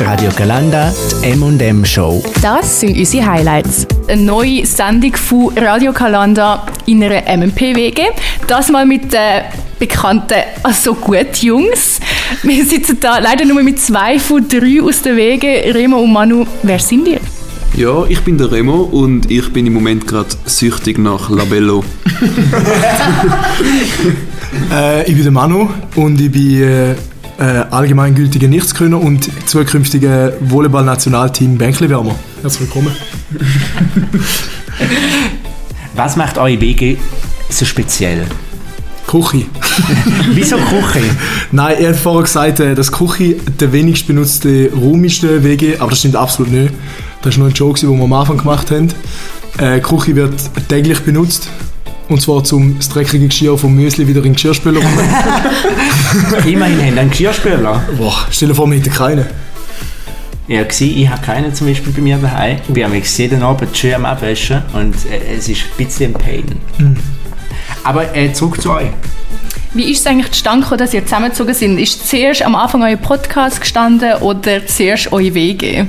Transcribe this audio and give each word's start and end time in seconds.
Radio 0.00 0.30
Galanda, 0.34 0.92
die 1.22 1.32
M&M 1.32 1.84
Show. 1.84 2.22
Das 2.40 2.80
sind 2.80 2.96
unsere 2.96 3.26
Highlights. 3.26 3.86
Eine 4.08 4.22
neue 4.22 4.64
Sendung 4.64 5.14
von 5.14 5.56
Radio 5.58 5.92
Kalanda 5.92 6.66
in 6.86 7.04
einer 7.04 7.22
MMP-WG. 7.36 8.04
Das 8.46 8.70
mal 8.70 8.86
mit 8.86 9.12
den 9.12 9.42
bekannten 9.78 10.38
«Also 10.62 10.94
gut, 10.94 11.36
Jungs». 11.42 12.00
Wir 12.42 12.64
sitzen 12.64 12.96
da 12.98 13.18
leider 13.18 13.44
nur 13.44 13.62
mit 13.62 13.78
zwei 13.78 14.18
von 14.18 14.48
drei 14.48 14.80
aus 14.82 15.02
der 15.02 15.16
Wege. 15.16 15.74
Remo 15.74 15.98
und 15.98 16.12
Manu, 16.12 16.46
wer 16.62 16.78
sind 16.78 17.06
ihr? 17.06 17.20
Ja, 17.76 18.06
ich 18.06 18.22
bin 18.22 18.38
der 18.38 18.50
Remo 18.50 18.82
und 18.82 19.30
ich 19.30 19.52
bin 19.52 19.66
im 19.66 19.74
Moment 19.74 20.06
gerade 20.06 20.30
süchtig 20.46 20.98
nach 20.98 21.28
Labello. 21.28 21.84
Äh, 24.72 25.08
ich 25.08 25.14
bin 25.14 25.22
der 25.22 25.32
Manu 25.32 25.68
und 25.94 26.20
ich 26.20 26.30
bin 26.30 26.62
äh, 26.62 26.94
äh, 27.40 27.64
allgemeingültiger 27.70 28.48
Nichtskönner 28.48 29.00
und 29.00 29.30
zukünftiger 29.48 30.34
Volleyball-Nationalteam 30.40 31.56
Bänkliwärmer. 31.56 32.14
Herzlich 32.42 32.68
willkommen. 32.68 32.94
Was 35.96 36.16
macht 36.16 36.38
eure 36.38 36.60
WG 36.60 36.96
so 37.48 37.64
speziell? 37.64 38.26
Küche. 39.06 39.46
Wieso 40.34 40.56
Küche? 40.56 41.02
Nein, 41.50 41.78
er 41.80 41.88
hat 41.90 41.96
vorher 41.96 42.22
gesagt, 42.22 42.60
äh, 42.60 42.74
dass 42.74 42.92
Küche 42.92 43.36
der 43.58 43.72
wenigst 43.72 44.06
benutzte 44.06 44.70
Raum 44.72 45.02
ist 45.04 45.22
der 45.22 45.42
WG, 45.42 45.78
aber 45.78 45.90
das 45.90 46.00
stimmt 46.00 46.16
absolut 46.16 46.52
nicht. 46.52 46.74
Das 47.22 47.34
war 47.34 47.40
nur 47.40 47.48
ein 47.48 47.54
Joke, 47.54 47.80
den 47.80 47.96
wir 47.96 48.04
am 48.04 48.12
Anfang 48.12 48.36
gemacht 48.36 48.70
haben. 48.70 48.88
Äh, 49.58 49.80
Küche 49.80 50.14
wird 50.14 50.34
täglich 50.68 51.00
benutzt. 51.00 51.48
Und 52.10 52.20
zwar 52.20 52.42
zum 52.42 52.76
das 52.76 52.88
dreckige 52.88 53.28
Geschirr 53.28 53.56
vom 53.56 53.72
Müsli 53.72 54.06
wieder 54.06 54.18
in 54.18 54.24
den 54.24 54.32
Geschirrspüler. 54.32 54.80
Immerhin 56.44 56.80
haben 56.84 56.98
einen 56.98 57.10
Geschirrspüler. 57.10 57.84
Boah, 57.96 58.26
stell 58.32 58.48
dir 58.48 58.54
vor, 58.56 58.68
wir 58.68 58.78
hätten 58.78 58.92
keinen. 58.92 59.26
Ja, 60.48 60.64
gewesen, 60.64 60.98
ich 60.98 61.08
habe 61.08 61.22
keinen 61.22 61.54
zum 61.54 61.68
Beispiel 61.68 61.92
bei 61.92 62.02
mir 62.02 62.16
daheim. 62.16 62.56
Ich 62.66 62.74
bin 62.74 62.84
jeden 63.16 63.42
Abend 63.44 63.76
schön 63.76 63.94
am 63.94 64.04
Abwaschen 64.06 64.60
und 64.72 64.96
äh, 65.06 65.36
es 65.36 65.48
ist 65.48 65.62
ein 65.62 65.84
bisschen 65.86 66.12
ein 66.12 66.20
Pain. 66.20 66.96
Aber 67.84 68.16
äh, 68.16 68.32
zurück 68.32 68.60
zu 68.60 68.72
euch. 68.72 68.88
Wie 69.72 69.92
ist 69.92 70.00
es 70.00 70.06
eigentlich 70.08 70.42
gekommen, 70.42 70.78
dass 70.78 70.92
ihr 70.92 71.04
zusammengezogen 71.04 71.54
sind? 71.54 71.78
Ist 71.78 72.08
zuerst 72.08 72.42
am 72.42 72.56
Anfang 72.56 72.82
euer 72.82 72.96
Podcast 72.96 73.60
gestanden 73.60 74.14
oder 74.14 74.66
zuerst 74.66 75.12
eure 75.12 75.32
WG? 75.32 75.84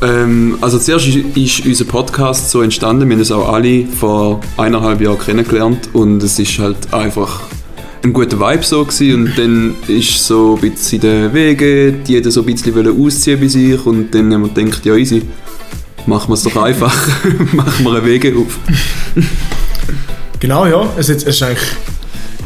Ähm, 0.00 0.58
also 0.60 0.78
zuerst 0.78 1.06
ist, 1.08 1.66
unser 1.66 1.84
Podcast 1.84 2.50
so 2.50 2.62
entstanden. 2.62 3.08
Wir 3.08 3.14
haben 3.14 3.20
uns 3.20 3.32
auch 3.32 3.52
alle 3.52 3.86
vor 3.86 4.40
eineinhalb 4.56 5.00
Jahren 5.00 5.18
kennengelernt 5.18 5.90
und 5.92 6.22
es 6.22 6.38
ist 6.38 6.58
halt 6.58 6.92
einfach 6.92 7.42
ein 8.04 8.12
guter 8.12 8.38
Vibe 8.38 8.62
so 8.62 8.84
gewesen. 8.84 9.14
und 9.14 9.38
dann 9.38 9.74
ist 9.88 10.24
so 10.24 10.54
ein 10.54 10.70
bisschen 10.70 11.00
der 11.00 11.34
Wege, 11.34 11.92
die 11.92 12.12
jeder 12.12 12.30
so 12.30 12.40
ein 12.40 12.46
bisschen 12.46 12.74
wollen 12.74 13.00
ausziehen 13.00 13.40
bei 13.40 13.48
sich 13.48 13.84
und 13.84 14.14
dann 14.14 14.32
haben 14.32 14.42
wir 14.42 14.48
gedacht, 14.50 14.86
ja 14.86 14.94
easy, 14.94 15.22
machen 16.06 16.30
wir 16.30 16.34
es 16.34 16.42
doch 16.44 16.56
einfach, 16.62 16.94
machen 17.52 17.84
wir 17.84 17.90
eine 17.90 18.04
Wege 18.04 18.36
auf. 18.36 18.58
Genau, 20.38 20.66
ja. 20.66 20.88
Es 20.96 21.08
ist, 21.08 21.26
es 21.26 21.34
ist 21.34 21.42
eigentlich 21.42 21.68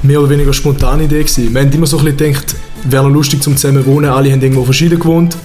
mehr 0.02 0.20
oder 0.20 0.30
weniger 0.30 0.48
eine 0.48 0.54
spontane 0.54 1.04
Idee 1.04 1.20
gewesen. 1.20 1.52
Wir 1.52 1.60
haben 1.60 1.72
immer 1.72 1.86
so 1.86 1.98
ein 1.98 2.04
bisschen 2.04 2.32
gedacht, 2.32 2.54
wäre 2.84 3.04
noch 3.04 3.10
lustig 3.10 3.42
zum 3.42 3.56
zusammen 3.56 3.84
wohnen. 3.84 4.10
Alle 4.10 4.32
haben 4.32 4.40
irgendwo 4.40 4.64
verschieden 4.64 4.98
gewohnt. 4.98 5.36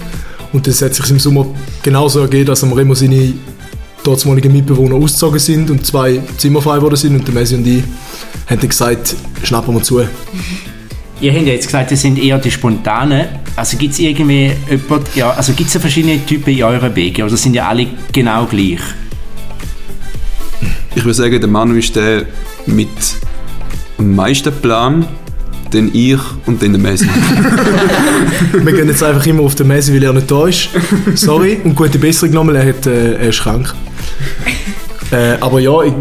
Und 0.52 0.66
das 0.66 0.80
hat 0.82 0.94
sich 0.94 1.10
im 1.10 1.18
Sommer 1.18 1.46
genauso 1.82 2.20
ergeben, 2.20 2.46
dass 2.46 2.62
am 2.64 2.72
Remo 2.72 2.94
seine 2.94 3.34
dortmaligen 4.02 4.52
Mitbewohner 4.52 4.94
ausgezogen 4.94 5.38
sind 5.38 5.70
und 5.70 5.84
zwei 5.84 6.20
Zimmer 6.38 6.62
frei 6.62 6.76
geworden 6.76 6.96
sind. 6.96 7.14
Und 7.14 7.26
der 7.26 7.34
Messi 7.34 7.54
und 7.54 7.66
ich 7.66 7.82
haben 8.46 8.60
dann 8.60 8.68
gesagt, 8.68 9.14
schnappen 9.42 9.74
wir 9.74 9.82
zu. 9.82 10.00
Ihr 11.20 11.32
habt 11.32 11.46
ja 11.46 11.52
jetzt 11.52 11.66
gesagt, 11.66 11.90
ihr 11.90 11.96
sind 11.96 12.18
eher 12.18 12.38
die 12.38 12.50
Spontanen. 12.50 13.26
Also 13.56 13.76
gibt 13.76 13.92
es 13.92 13.98
irgendwie 13.98 14.52
jemand, 14.70 15.16
ja, 15.16 15.30
also 15.30 15.52
gibt 15.52 15.68
es 15.74 15.80
verschiedene 15.80 16.24
Typen 16.24 16.54
in 16.54 16.62
eurer 16.62 16.94
WG 16.94 17.24
oder 17.24 17.36
sind 17.36 17.54
ja 17.54 17.68
alle 17.68 17.88
genau 18.12 18.46
gleich? 18.46 18.80
Ich 20.94 21.04
würde 21.04 21.14
sagen, 21.14 21.40
der 21.40 21.48
Manu 21.48 21.74
ist 21.74 21.94
der 21.96 22.24
mit 22.66 22.88
am 23.98 24.14
meisten 24.14 24.52
Plan, 24.52 25.06
dann 25.70 25.90
ich 25.92 26.18
und 26.46 26.62
dann 26.62 26.72
der 26.72 26.80
Messi. 26.80 27.06
Wir 28.52 28.72
gehen 28.72 28.88
jetzt 28.88 29.02
einfach 29.02 29.24
immer 29.26 29.42
auf 29.42 29.54
den 29.54 29.68
Messi, 29.68 29.94
weil 29.94 30.02
er 30.02 30.12
nicht 30.12 30.30
da 30.30 30.46
ist. 30.46 30.68
Sorry. 31.14 31.60
Und 31.62 31.74
gute 31.74 31.98
Besserung 31.98 32.34
nochmal, 32.34 32.56
er, 32.56 32.68
hat, 32.68 32.86
äh, 32.86 33.14
er 33.14 33.28
ist 33.28 33.40
krank. 33.40 33.74
Äh, 35.10 35.36
aber 35.40 35.60
ja, 35.60 35.82
ich, 35.82 35.94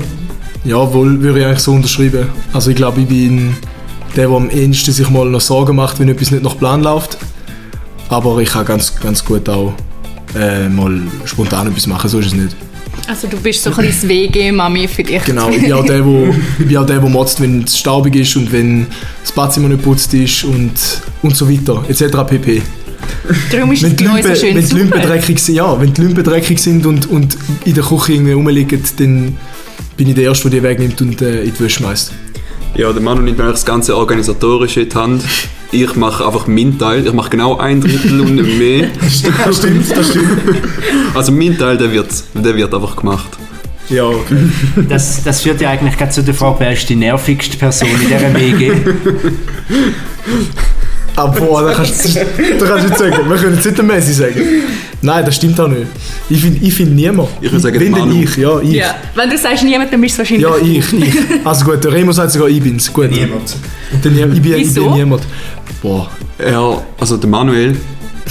ja, 0.63 0.93
wohl 0.93 1.21
würde 1.21 1.39
ich 1.39 1.45
eigentlich 1.45 1.59
so 1.59 1.73
unterschreiben. 1.73 2.27
Also 2.53 2.71
ich 2.71 2.75
glaube, 2.75 3.01
ich 3.01 3.07
bin 3.07 3.55
der, 4.15 4.27
der 4.27 4.35
am 4.35 4.49
ehesten 4.49 4.91
sich 4.91 5.09
mal 5.09 5.29
noch 5.29 5.41
Sorgen 5.41 5.75
macht, 5.75 5.99
wenn 5.99 6.09
etwas 6.09 6.31
nicht 6.31 6.43
nach 6.43 6.57
Plan 6.57 6.81
läuft. 6.81 7.17
Aber 8.09 8.39
ich 8.39 8.49
kann 8.49 8.65
ganz, 8.65 8.99
ganz 8.99 9.23
gut 9.23 9.47
auch 9.49 9.73
äh, 10.35 10.67
mal 10.69 11.01
spontan 11.25 11.67
etwas 11.67 11.87
machen, 11.87 12.09
so 12.09 12.19
ist 12.19 12.27
es 12.27 12.33
nicht. 12.33 12.55
Also 13.07 13.27
du 13.27 13.37
bist 13.37 13.63
so 13.63 13.69
ein 13.69 13.75
bisschen 13.77 14.01
das 14.01 14.09
WG-Mami 14.09 14.87
für 14.89 15.03
dich. 15.03 15.23
Genau, 15.23 15.49
ich 15.49 15.61
bin 15.61 15.71
auch 15.71 15.85
der, 15.85 16.05
wo, 16.05 16.27
ich 16.59 16.65
bin 16.65 16.77
auch 16.77 16.85
der, 16.85 16.99
der 16.99 17.09
motzt, 17.09 17.39
wenn 17.39 17.63
es 17.63 17.77
staubig 17.77 18.15
ist 18.17 18.35
und 18.35 18.51
wenn 18.51 18.87
das 19.21 19.31
Badzimmer 19.31 19.69
nicht 19.69 19.81
geputzt 19.81 20.13
ist 20.13 20.43
und, 20.43 20.73
und 21.21 21.35
so 21.35 21.49
weiter, 21.49 21.83
etc. 21.87 22.17
pp. 22.27 22.61
Darum 23.51 23.71
ist 23.71 23.83
Wenn 23.83 23.91
es 23.91 23.95
die 23.95 24.07
uns 24.07 24.27
so 24.27 24.35
schön 24.35 24.55
wenn 24.55 24.67
die 24.67 24.75
Lümpen 24.75 25.01
dreckig 25.01 25.39
sind, 25.39 25.55
ja, 25.55 25.79
wenn 25.79 25.93
die 25.93 26.01
Lümpen 26.01 26.23
dreckig 26.23 26.59
sind 26.59 26.85
und, 26.85 27.09
und 27.09 27.37
in 27.63 27.73
der 27.73 27.83
Küche 27.83 28.13
irgendwie 28.13 28.33
rumliegen, 28.33 28.83
dann 28.97 29.37
bin 29.95 30.09
ich 30.09 30.15
der 30.15 30.25
Erste, 30.25 30.49
der 30.49 30.59
die 30.59 30.67
wegnimmt 30.67 31.01
und 31.01 31.21
äh, 31.21 31.43
in 31.43 31.53
die 31.53 31.59
Wäsche 31.61 31.79
schmeißt. 31.79 32.11
Ja, 32.75 32.91
der 32.91 33.01
Manu 33.01 33.21
nimmt 33.21 33.39
eigentlich 33.39 33.53
das 33.53 33.65
ganze 33.65 33.95
Organisatorische 33.95 34.81
in 34.81 34.89
die 34.89 34.95
Hand. 34.95 35.23
Ich 35.71 35.95
mache 35.95 36.25
einfach 36.25 36.47
meinen 36.47 36.79
Teil. 36.79 37.05
Ich 37.05 37.13
mache 37.13 37.29
genau 37.29 37.57
ein 37.57 37.81
Drittel 37.81 38.21
und 38.21 38.35
nicht 38.35 38.57
mehr. 38.57 38.87
Das 39.45 39.57
stimmt, 39.57 39.95
das 39.95 40.09
stimmt. 40.09 40.29
Also 41.13 41.31
mein 41.31 41.57
Teil, 41.57 41.77
der 41.77 41.91
wird, 41.91 42.07
der 42.33 42.55
wird 42.55 42.73
einfach 42.73 42.95
gemacht. 42.95 43.27
Ja, 43.89 44.05
okay. 44.05 44.49
Das, 44.89 45.23
das 45.23 45.41
führt 45.41 45.61
ja 45.61 45.69
eigentlich 45.69 45.97
gerade 45.97 46.11
zu 46.11 46.23
der 46.23 46.33
Frage, 46.33 46.55
wer 46.59 46.73
ist 46.73 46.89
die 46.89 46.95
nervigste 46.95 47.57
Person 47.57 47.89
in 47.89 47.99
dieser 47.99 48.33
WG? 48.33 48.71
Aber 51.17 51.39
boah, 51.39 51.63
da 51.63 51.73
kannst 51.73 52.05
du 52.05 52.19
da 52.59 52.65
kannst 52.67 52.89
nicht 52.89 52.97
sagen. 52.99 53.29
Wir 53.29 53.37
können 53.37 53.55
jetzt 53.55 53.65
nicht 53.65 53.77
den 53.77 53.87
Messi 53.87 54.13
sagen. 54.13 54.39
Nein, 55.01 55.25
das 55.25 55.35
stimmt 55.35 55.59
auch 55.59 55.67
nicht. 55.67 55.87
Ich 56.29 56.39
finde 56.41 56.63
ich 56.63 56.73
find 56.73 56.95
niemand. 56.95 57.29
Ich 57.41 57.51
würde 57.51 57.59
sagen, 57.59 57.79
Wenn 57.79 57.91
denn 57.93 58.07
Manu. 58.07 58.21
ich, 58.21 58.37
ja, 58.37 58.59
ich. 58.59 58.71
Ja. 58.73 58.95
Wenn 59.15 59.29
du 59.29 59.37
sagst 59.37 59.63
niemand, 59.63 59.91
dann 59.91 59.99
bist 59.99 60.15
du 60.15 60.19
wahrscheinlich 60.19 60.47
Ja, 60.47 60.55
ich, 60.57 60.93
ich. 60.93 61.15
Also 61.45 61.65
gut, 61.65 61.83
der 61.83 61.91
Remo 61.91 62.11
sagt 62.11 62.31
sogar, 62.31 62.47
ich 62.49 62.61
bin's. 62.61 62.93
Gut. 62.93 63.09
Niemand. 63.09 63.55
Ich 63.91 63.99
bin, 64.01 64.55
ich 64.55 64.73
bin 64.73 64.91
niemand. 64.93 65.23
Boah. 65.81 66.09
Er, 66.37 66.83
also 66.99 67.17
der 67.17 67.29
Manuel 67.29 67.75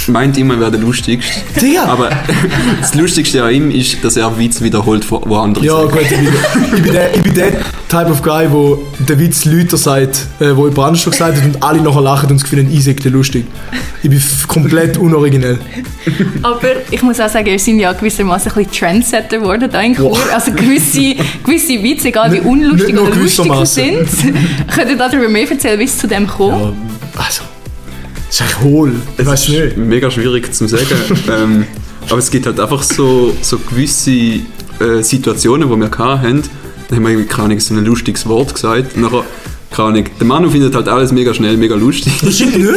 meint 0.09 0.37
immer, 0.39 0.55
er 0.55 0.61
wäre 0.61 0.71
der 0.73 0.81
Lustigste. 0.81 1.33
Digga! 1.61 1.85
Aber 1.85 2.11
das 2.81 2.95
Lustigste 2.95 3.43
an 3.43 3.53
ihm 3.53 3.71
ist, 3.71 4.03
dass 4.05 4.17
er 4.17 4.37
Witz 4.39 4.61
wiederholt, 4.61 5.11
wo 5.11 5.37
andere 5.37 5.65
Ja, 5.65 5.77
sagen. 5.77 5.91
gut, 5.91 6.03
ich 6.03 6.09
bin, 6.11 6.29
ich 6.77 6.83
bin, 6.83 6.93
der, 6.93 7.15
ich 7.15 7.23
bin 7.23 7.35
der 7.35 7.53
Type 7.89 8.11
of 8.11 8.23
Guy, 8.23 8.51
wo 8.51 8.83
der 8.99 9.19
Witz 9.19 9.45
Leute 9.45 9.77
sagt, 9.77 10.27
äh, 10.41 10.57
wo 10.57 10.67
jemand 10.67 10.79
anders 10.87 11.03
schon 11.03 11.13
gesagt 11.13 11.37
hat 11.37 11.45
und 11.45 11.63
alle 11.63 11.81
nachher 11.81 12.01
lachen 12.01 12.31
und 12.31 12.37
das 12.37 12.45
Gefühl 12.45 12.65
haben, 12.65 12.73
ich 12.73 12.85
den 12.85 13.13
lustig. 13.13 13.47
Ich 14.03 14.11
bin 14.11 14.23
komplett 14.47 14.97
unoriginell. 14.97 15.59
Aber 16.43 16.69
ich 16.91 17.03
muss 17.03 17.19
auch 17.21 17.29
sagen, 17.29 17.47
wir 17.47 17.59
sind 17.59 17.81
ja 17.81 17.93
gewissermaßen 17.93 18.53
ein 18.53 18.65
bisschen 18.65 18.73
Trendsetter 18.73 19.39
geworden 19.39 19.69
da 19.71 19.81
in 19.81 19.95
Chur. 19.95 20.17
Also 20.33 20.53
gewisse, 20.53 21.15
gewisse 21.45 21.83
Witze, 21.83 22.09
egal 22.09 22.33
wie 22.33 22.41
unlustig 22.41 22.95
nicht 22.95 23.01
oder 23.03 23.17
lustig 23.17 23.53
sie 23.65 23.67
sind, 23.67 24.09
könnt 24.75 24.91
ihr 24.91 24.97
darüber 24.97 25.29
mehr 25.29 25.51
erzählen, 25.51 25.79
wie 25.79 25.85
es 25.85 25.99
zu 25.99 26.07
dem 26.07 26.27
kommt? 26.27 26.61
Ja, 26.61 26.73
also, 27.25 27.43
ist 28.41 28.43
eigentlich 28.43 28.61
hohl. 28.61 28.93
Ich 29.19 29.27
weiß 29.27 29.43
ist 29.43 29.49
nicht. 29.49 29.77
mega 29.77 30.11
schwierig 30.11 30.53
zu 30.55 30.67
sagen. 30.69 30.85
ähm, 31.31 31.65
aber 32.09 32.19
es 32.19 32.31
gibt 32.31 32.47
halt 32.47 32.61
einfach 32.61 32.83
so, 32.83 33.35
so 33.43 33.59
gewisse 33.59 34.11
äh, 34.11 35.03
Situationen, 35.03 35.69
die 35.69 35.77
wir 35.77 35.91
hatten. 35.99 36.43
Da 36.89 36.97
haben 36.97 37.03
wir 37.03 37.11
irgendwie, 37.11 37.27
keine 37.29 37.45
Ahnung, 37.47 37.61
so 37.61 37.75
ein 37.75 37.85
lustiges 37.85 38.27
Wort 38.29 38.55
gesagt. 38.55 38.95
Und 38.95 39.03
nachher, 39.03 39.25
keine 39.71 39.89
Ahnung, 39.89 40.05
der 40.21 40.27
Manu 40.27 40.51
findet 40.51 40.75
halt 40.75 40.87
alles 40.89 41.11
mega 41.11 41.35
schnell, 41.35 41.57
mega 41.57 41.75
lustig. 41.75 42.13
Das 42.23 42.37
stimmt 42.37 42.59
nicht. 42.59 42.71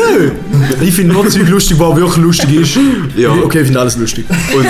Ich 0.82 0.94
finde 0.94 1.14
nur 1.14 1.28
Zeug 1.30 1.48
lustig, 1.48 1.78
was 1.80 1.96
wirklich 1.96 2.18
lustig 2.18 2.56
ist. 2.56 2.80
Ja. 3.16 3.32
Okay, 3.34 3.60
ich 3.60 3.66
finde 3.66 3.82
alles 3.82 3.98
lustig. 3.98 4.26
Und 4.56 4.66
äh, 4.66 4.70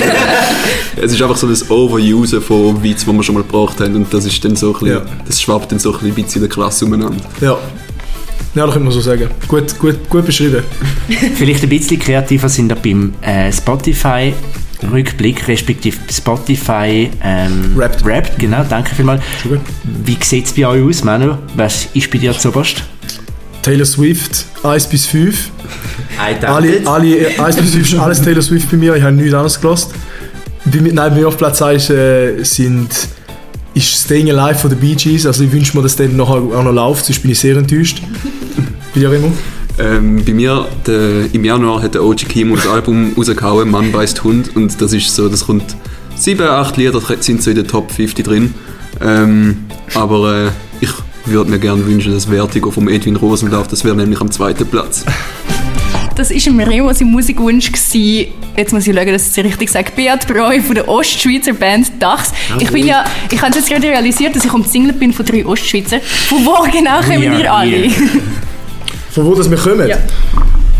es 1.01 1.13
ist 1.13 1.21
einfach 1.21 1.38
so 1.38 1.47
das 1.47 1.69
Overusen 1.71 2.42
von 2.42 2.83
Witz, 2.83 3.06
die 3.06 3.13
wir 3.13 3.24
schon 3.24 3.35
mal 3.35 3.44
gebraucht 3.44 3.80
haben. 3.80 3.95
Und 3.95 4.13
das 4.13 4.25
ist 4.25 4.44
dann 4.44 4.56
so 4.57 4.74
ein 4.74 4.74
bisschen, 4.74 4.88
Ja. 4.89 5.01
das 5.25 5.42
schwappt 5.42 5.71
dann 5.71 5.80
so 5.80 5.94
ein 5.97 6.13
bisschen 6.13 6.33
in 6.35 6.42
der 6.42 6.50
Klasse 6.50 6.85
umeinander. 6.85 7.24
Ja. 7.39 7.57
Ja, 8.55 8.65
das 8.65 8.73
könnte 8.73 8.85
man 8.85 8.93
so 8.93 9.01
sagen. 9.01 9.29
Gut, 9.47 9.77
gut, 9.79 10.09
gut 10.09 10.25
beschrieben. 10.25 10.63
Vielleicht 11.35 11.63
ein 11.63 11.69
bisschen 11.69 11.99
kreativer 11.99 12.49
sind 12.49 12.69
wir 12.69 12.75
beim 12.75 13.13
äh, 13.21 13.51
Spotify 13.51 14.33
Rückblick, 14.91 15.47
respektive 15.47 15.97
Spotify 16.11 17.09
ähm, 17.23 17.75
Wrapped. 17.75 18.05
Wrapped, 18.05 18.39
genau, 18.39 18.63
danke 18.67 18.95
vielmals. 18.95 19.21
Wie 19.83 20.17
sieht 20.21 20.45
es 20.45 20.53
bei 20.53 20.65
euch 20.65 20.83
aus, 20.83 21.03
Manu? 21.03 21.35
Was 21.55 21.87
ist 21.93 22.09
bei 22.09 22.17
dir 22.17 22.37
zuoberst? 22.37 22.83
Taylor 23.61 23.85
Swift, 23.85 24.45
1 24.63 24.87
bis 24.87 25.05
5. 25.05 25.51
I 26.17 26.45
Alle, 26.45 26.81
alle, 26.85 27.17
äh, 27.17 27.39
1 27.39 27.57
bis 27.57 27.71
5 27.71 27.93
ist 27.93 27.99
alles 27.99 28.21
Taylor 28.21 28.41
Swift 28.41 28.71
bei 28.71 28.77
mir, 28.77 28.95
ich 28.95 29.03
habe 29.03 29.13
nichts 29.13 29.33
anderes 29.33 29.59
gelassen. 29.59 29.91
Bei 30.65 30.79
nein, 30.79 30.95
bei 30.95 31.11
mir 31.11 31.27
auf 31.27 31.37
Platz 31.37 31.61
1 31.61 31.89
äh, 31.89 32.43
sind, 32.43 32.89
ist 33.73 34.05
Staying 34.05 34.31
Alive 34.31 34.59
von 34.59 34.69
den 34.69 34.79
Bee 34.79 34.95
Gees, 34.95 35.25
also 35.25 35.43
ich 35.43 35.51
wünsche 35.51 35.75
mir, 35.75 35.83
dass 35.83 35.97
der 35.97 36.07
nachher 36.07 36.35
auch 36.35 36.63
noch 36.63 36.71
läuft, 36.71 37.05
sonst 37.05 37.21
bin 37.21 37.31
ich 37.31 37.39
sehr 37.39 37.57
enttäuscht. 37.57 38.01
Bei 38.94 39.00
dir 39.00 39.13
immer? 39.13 39.31
Ähm, 39.77 40.24
bei 40.25 40.33
mir, 40.33 40.68
der, 40.86 41.33
im 41.33 41.45
Januar 41.45 41.81
hat 41.81 41.94
der 41.94 42.03
OG 42.03 42.27
Kimo 42.27 42.56
das 42.56 42.68
Album 42.68 43.13
rausgehauen, 43.18 43.69
Mann 43.69 43.91
beißt 43.91 44.24
Hund. 44.24 44.56
Und 44.56 44.81
das 44.81 44.94
ist 44.94 45.15
so, 45.15 45.30
das 45.30 45.45
kommt, 45.45 45.75
sieben, 46.15 46.47
acht 46.47 46.75
Lieder 46.77 47.00
sind 47.19 47.41
so 47.41 47.50
in 47.50 47.56
der 47.56 47.68
Top 47.68 47.91
50 47.91 48.25
drin. 48.25 48.53
Ähm, 49.01 49.65
aber 49.94 50.47
äh, 50.47 50.50
ich 50.81 50.89
würde 51.25 51.51
mir 51.51 51.59
gerne 51.59 51.86
wünschen, 51.86 52.13
dass 52.13 52.25
Vertigo 52.25 52.71
vom 52.71 52.89
Edwin 52.89 53.15
Rosenlauf, 53.15 53.68
das 53.68 53.83
wäre 53.86 53.95
nämlich 53.95 54.19
am 54.19 54.31
zweiten 54.31 54.65
Platz. 54.65 55.06
Das 56.15 56.31
war 56.31 56.47
im 56.47 56.59
Remo 56.59 56.92
sein 56.92 57.07
Musikwunsch. 57.07 57.71
Gewesen. 57.71 58.33
Jetzt 58.57 58.74
muss 58.74 58.85
ich 58.85 58.94
schauen, 58.94 59.07
dass 59.07 59.31
ich 59.31 59.38
es 59.38 59.45
richtig 59.45 59.69
sage. 59.69 59.92
Beat 59.95 60.27
Breu 60.27 60.62
von 60.62 60.75
der 60.75 60.89
Ostschweizer 60.89 61.53
Band 61.53 61.89
Dachs. 62.00 62.33
Ich 62.59 62.69
bin 62.71 62.85
ja, 62.85 63.06
ich 63.31 63.42
habe 63.42 63.56
jetzt 63.56 63.69
gerade 63.69 63.88
realisiert, 63.88 64.35
dass 64.35 64.44
ich 64.44 64.51
umzingelt 64.51 65.00
bin 65.00 65.13
von 65.13 65.25
drei 65.25 65.45
Ostschweizer. 65.45 66.01
Von 66.01 66.45
wo 66.45 66.69
genau 66.69 67.00
kommen 67.00 67.25
are 67.25 67.42
ihr 67.42 67.53
alle? 67.53 67.71
here. 67.88 67.92
Von 69.11 69.25
wo 69.25 69.35
das 69.35 69.50
wir 69.50 69.57
kommen? 69.57 69.88
Ja. 69.88 69.97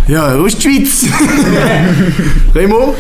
Ja, 0.08 0.36
Ostschweiz. 0.36 1.06
Remo? 2.56 2.96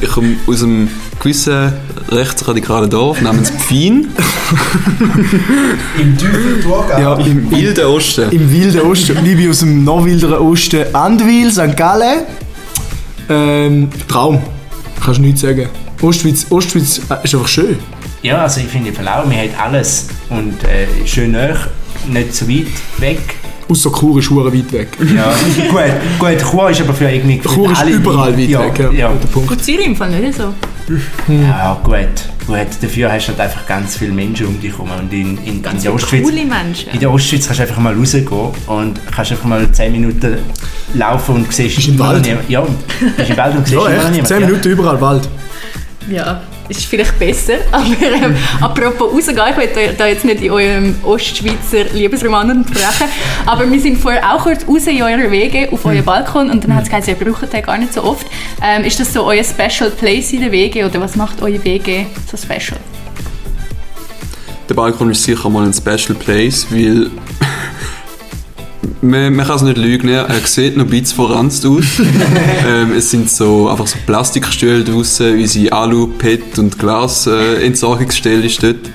Ich 0.00 0.08
komme 0.10 0.36
aus 0.46 0.62
einem 0.62 0.88
gewissen 1.20 1.72
rechtsradikalen 2.08 2.88
Dorf 2.88 3.20
namens 3.20 3.50
Pfien 3.50 4.08
Im 6.00 6.16
tiefen 6.16 6.62
Thurgau. 6.62 6.98
Ja, 6.98 7.14
im, 7.18 7.50
wilden 7.50 7.84
Osten. 7.86 8.30
im 8.30 8.50
wilden 8.50 8.80
Osten. 8.80 9.24
Liebe 9.24 9.50
aus 9.50 9.60
dem 9.60 9.84
noch 9.84 10.04
wilderen 10.04 10.38
Osten. 10.38 10.94
Andwil, 10.94 11.50
St. 11.50 11.76
Gallen. 11.76 12.20
Ähm, 13.28 13.88
Traum. 14.08 14.40
Kannst 15.04 15.18
du 15.18 15.22
nichts 15.22 15.40
sagen. 15.42 15.68
Ostschweiz, 16.00 16.46
Ostschweiz 16.50 17.00
äh, 17.10 17.24
ist 17.24 17.34
einfach 17.34 17.48
schön. 17.48 17.78
Ja, 18.22 18.42
also 18.42 18.60
ich 18.60 18.68
finde 18.68 18.90
auch, 18.90 19.24
man 19.24 19.36
hat 19.36 19.60
alles. 19.60 20.08
Und 20.30 20.62
äh, 20.64 20.86
schön 21.06 21.32
nah, 21.32 21.56
nicht 22.08 22.34
zu 22.34 22.48
weit 22.48 22.66
weg. 22.98 23.37
Außer 23.68 23.92
Chur 23.92 24.18
ist 24.18 24.30
hure 24.30 24.52
weit 24.52 24.72
weg. 24.72 24.88
Ja, 25.14 25.30
gut, 25.70 25.80
gut, 26.18 26.50
Chur 26.50 26.70
ist 26.70 26.80
aber 26.80 26.94
für 26.94 27.10
irgendwie... 27.10 27.38
Chur 27.40 27.70
ist 27.70 27.84
überall 27.84 28.32
weit 28.32 28.48
ja, 28.48 28.60
weg. 28.64 28.78
Ja, 28.78 28.90
Ja, 28.92 29.08
guter 29.12 29.26
Punkt. 29.28 29.48
Von 29.48 29.58
Zürich 29.60 29.86
im 29.86 29.94
Fall 29.96 30.10
nicht 30.10 30.38
so. 30.38 30.54
ja 31.28 31.78
gut, 31.82 31.96
gut. 32.46 32.66
Dafür 32.80 33.12
hast 33.12 33.26
du 33.26 33.32
halt 33.32 33.40
einfach 33.40 33.66
ganz 33.66 33.96
viele 33.96 34.12
Menschen 34.12 34.46
um 34.46 34.58
dich 34.60 34.72
herum. 34.72 34.88
Und 34.98 35.12
in, 35.12 35.36
in, 35.44 35.62
in 35.62 35.62
der 35.82 35.92
Ostschweiz... 35.94 36.22
Coole 36.22 36.44
Menschen. 36.46 36.90
In 36.94 37.00
der 37.00 37.10
Ostschweiz 37.12 37.44
kannst 37.46 37.58
du 37.58 37.62
einfach 37.64 37.78
mal 37.78 37.94
rausgehen 37.94 38.26
und 38.66 39.00
kannst 39.14 39.32
einfach 39.32 39.44
mal 39.44 39.70
10 39.70 39.92
Minuten 39.92 40.38
laufen 40.94 41.34
und 41.34 41.52
siehst 41.52 41.76
Bist 41.76 41.88
im 41.88 41.98
Wald? 41.98 42.24
niemand- 42.24 42.48
Ja, 42.48 42.62
bist 43.18 43.30
im 43.30 43.36
Wald 43.36 43.54
und 43.56 43.66
siehst 43.66 43.74
Ja, 43.78 43.86
immer 43.86 43.96
noch 43.96 44.02
echt. 44.04 44.10
niemand. 44.12 44.28
10 44.28 44.40
Minuten 44.46 44.68
überall 44.70 45.00
Wald. 45.00 45.28
Ja, 46.10 46.40
ist 46.68 46.84
vielleicht 46.86 47.18
besser. 47.18 47.54
Aber 47.72 47.84
ähm, 48.02 48.36
apropos 48.60 49.12
rausgehen, 49.12 49.38
ich 49.50 49.56
will 49.76 49.94
da- 49.96 50.06
jetzt 50.06 50.24
nicht 50.24 50.42
in 50.42 50.50
eurem 50.50 50.94
Ostschweizer 51.02 51.84
Liebesroman 51.94 52.50
unterbrechen, 52.50 53.08
aber 53.46 53.70
wir 53.70 53.80
sind 53.80 53.98
vorher 53.98 54.34
auch 54.34 54.42
kurz 54.42 54.66
raus 54.66 54.86
in 54.86 55.02
eurer 55.02 55.30
Wege 55.30 55.68
auf 55.72 55.84
euren 55.84 56.04
Balkon 56.04 56.50
und 56.50 56.64
dann 56.64 56.74
hat 56.74 56.84
es 56.84 56.90
gesagt, 56.90 57.08
ihr 57.08 57.14
braucht 57.14 57.52
den 57.52 57.62
gar 57.62 57.78
nicht 57.78 57.92
so 57.94 58.02
oft. 58.04 58.26
Ähm, 58.62 58.84
ist 58.84 59.00
das 59.00 59.12
so 59.12 59.24
euer 59.24 59.44
Special 59.44 59.90
Place 59.90 60.32
in 60.32 60.40
der 60.42 60.52
Wege 60.52 60.84
oder 60.86 61.00
was 61.00 61.16
macht 61.16 61.40
eure 61.42 61.62
Wege 61.64 62.06
so 62.30 62.36
special? 62.36 62.78
Der 64.68 64.74
Balkon 64.74 65.10
ist 65.10 65.22
sicher 65.24 65.48
mal 65.48 65.64
ein 65.64 65.72
Special 65.72 66.14
Place, 66.18 66.66
weil 66.70 67.10
man, 69.00 69.34
man 69.34 69.46
kann 69.46 69.56
es 69.56 69.62
nicht 69.62 69.78
lügen, 69.78 70.08
er 70.08 70.28
sieht 70.44 70.76
noch 70.76 70.84
ein 70.84 70.90
bisschen 70.90 71.16
verranzt 71.16 71.64
aus. 71.66 71.84
ähm, 72.68 72.92
es 72.96 73.10
sind 73.10 73.30
so 73.30 73.68
einfach 73.68 73.86
so 73.86 73.96
Plastikstühle 74.06 74.84
draussen, 74.84 75.34
unsere 75.38 75.72
Alu, 75.72 76.06
PET 76.06 76.58
und 76.58 76.78
Glas 76.78 77.26
äh, 77.26 77.64
Entsorgungsstelle 77.64 78.44
ist 78.44 78.62
dort. 78.62 78.90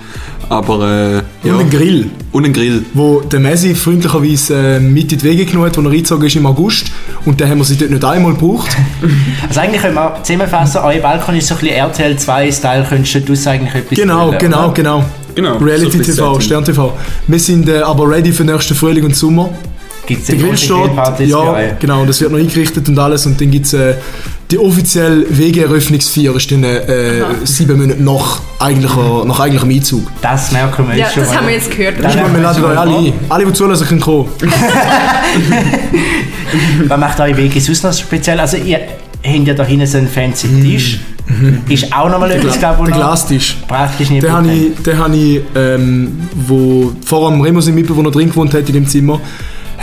Aber 0.50 1.22
äh, 1.44 1.48
ja. 1.48 1.54
Und 1.56 1.62
ein 1.62 1.70
Grill. 1.70 2.10
Und 2.32 2.46
ein 2.46 2.54
Grill. 2.54 2.84
wo 2.94 3.22
der 3.22 3.40
Messi 3.40 3.74
freundlicherweise 3.74 4.76
äh, 4.76 4.80
mit 4.80 5.12
in 5.12 5.18
die 5.18 5.24
Wege 5.24 5.46
genommen 5.46 5.68
hat, 5.68 5.78
wo 5.78 5.82
er 5.82 5.90
eingezogen 5.92 6.26
ist 6.26 6.36
im 6.36 6.46
August. 6.46 6.88
Und 7.26 7.40
dann 7.40 7.50
haben 7.50 7.60
wir 7.60 7.66
sie 7.66 7.78
dort 7.78 7.92
nicht 7.92 8.04
einmal 8.04 8.34
gebraucht. 8.34 8.76
Also 9.48 9.60
eigentlich 9.60 9.82
können 9.82 9.96
wir 9.96 10.20
zusammenfassen, 10.24 10.82
euer 10.84 11.00
Balkon 11.00 11.36
ist 11.36 11.48
so 11.48 11.56
ein 11.56 11.60
bisschen 11.60 11.76
RTL 11.76 12.14
2-Style, 12.16 12.86
könntest 12.90 13.16
du 13.46 13.50
eigentlich 13.50 13.76
etwas 13.76 13.98
Genau, 13.98 14.32
erzählen, 14.32 14.40
genau, 14.40 14.66
oder? 14.66 14.74
genau. 14.74 15.06
Genau. 15.36 15.58
Reality 15.58 16.04
so 16.04 16.12
TV. 16.12 16.40
Stern 16.40 16.64
TV. 16.66 16.94
Wir 17.28 17.40
sind 17.40 17.68
äh, 17.68 17.80
aber 17.80 18.10
ready 18.10 18.32
für 18.32 18.44
nächsten 18.44 18.76
Frühling 18.76 19.06
und 19.06 19.16
Sommer. 19.16 19.50
Gibt's 20.06 20.26
Der 20.28 20.36
denn 20.36 20.42
Grill 20.44 20.52
große 20.52 20.66
steht, 20.66 20.78
Grillpartys 20.78 21.32
bei 21.32 21.64
ja, 21.64 21.72
genau, 21.80 22.02
und 22.02 22.08
das 22.10 22.20
wird 22.22 22.32
noch 22.32 22.40
eingerichtet 22.40 22.88
und 22.90 23.00
alles. 23.00 23.26
Und 23.26 23.40
dann 23.40 23.50
gibt 23.52 23.66
es 23.68 23.74
äh, 23.74 23.96
die 24.52 24.58
offizielle 24.60 25.26
Wegeeröffnungsfeier, 25.30 26.36
ist 26.36 26.52
dann 26.52 26.64
äh, 26.66 27.24
sieben 27.46 27.78
Monate 27.80 28.04
nach, 28.04 28.42
eigentlicher, 28.60 29.24
nach 29.26 29.40
eigentlichem 29.40 29.70
Einzug. 29.72 30.06
Das 30.22 30.52
merken 30.52 30.88
wir 30.90 30.96
Ja, 30.96 31.06
jetzt 31.06 31.14
schon 31.14 31.24
das 31.24 31.32
mal. 31.32 31.38
haben 31.40 31.48
wir 31.48 31.54
jetzt 31.56 31.72
gehört. 31.72 32.04
Dann- 32.04 32.34
Wir 32.36 32.42
laden 32.42 32.64
euch 32.66 32.78
alle 32.78 32.98
ein. 32.98 33.14
Alle, 33.30 33.46
die 33.46 33.54
zulassen, 33.54 33.88
können 33.88 34.02
kommen. 34.02 34.28
Was 36.88 37.00
macht 37.00 37.20
eure 37.20 37.38
Wege 37.38 37.60
sonst 37.62 37.84
noch 37.84 37.94
speziell? 37.94 38.40
Also 38.40 38.58
ihr 38.58 38.80
habt 39.26 39.48
ja 39.48 39.54
da 39.54 39.64
hinten 39.64 39.88
so 39.88 39.98
einen 39.98 40.08
fancy 40.08 40.48
Tisch. 40.62 41.00
Ist 41.70 41.92
auch 41.96 42.10
nochmal 42.10 42.32
etwas, 42.32 42.60
glaube 42.60 42.82
Mhm. 42.82 42.86
Der 42.86 42.86
ich, 42.86 42.96
wo 42.96 43.00
noch 43.00 43.08
Glastisch. 43.08 43.58
praktisch 43.68 44.10
nicht 44.10 44.24
Den 44.24 44.32
habe 44.34 44.52
ich, 44.52 44.84
den 44.84 44.98
habe 44.98 45.16
ich 45.16 45.42
ähm, 45.56 46.28
wo 46.36 46.92
vor 47.06 47.30
allem 47.30 47.42
Remo, 47.42 47.62
sein 47.62 47.76
Mitbewohner, 47.76 48.12
drin 48.12 48.30
gewohnt 48.30 48.54
hat 48.54 48.68
in 48.68 48.74
dem 48.74 48.88
Zimmer, 48.88 49.22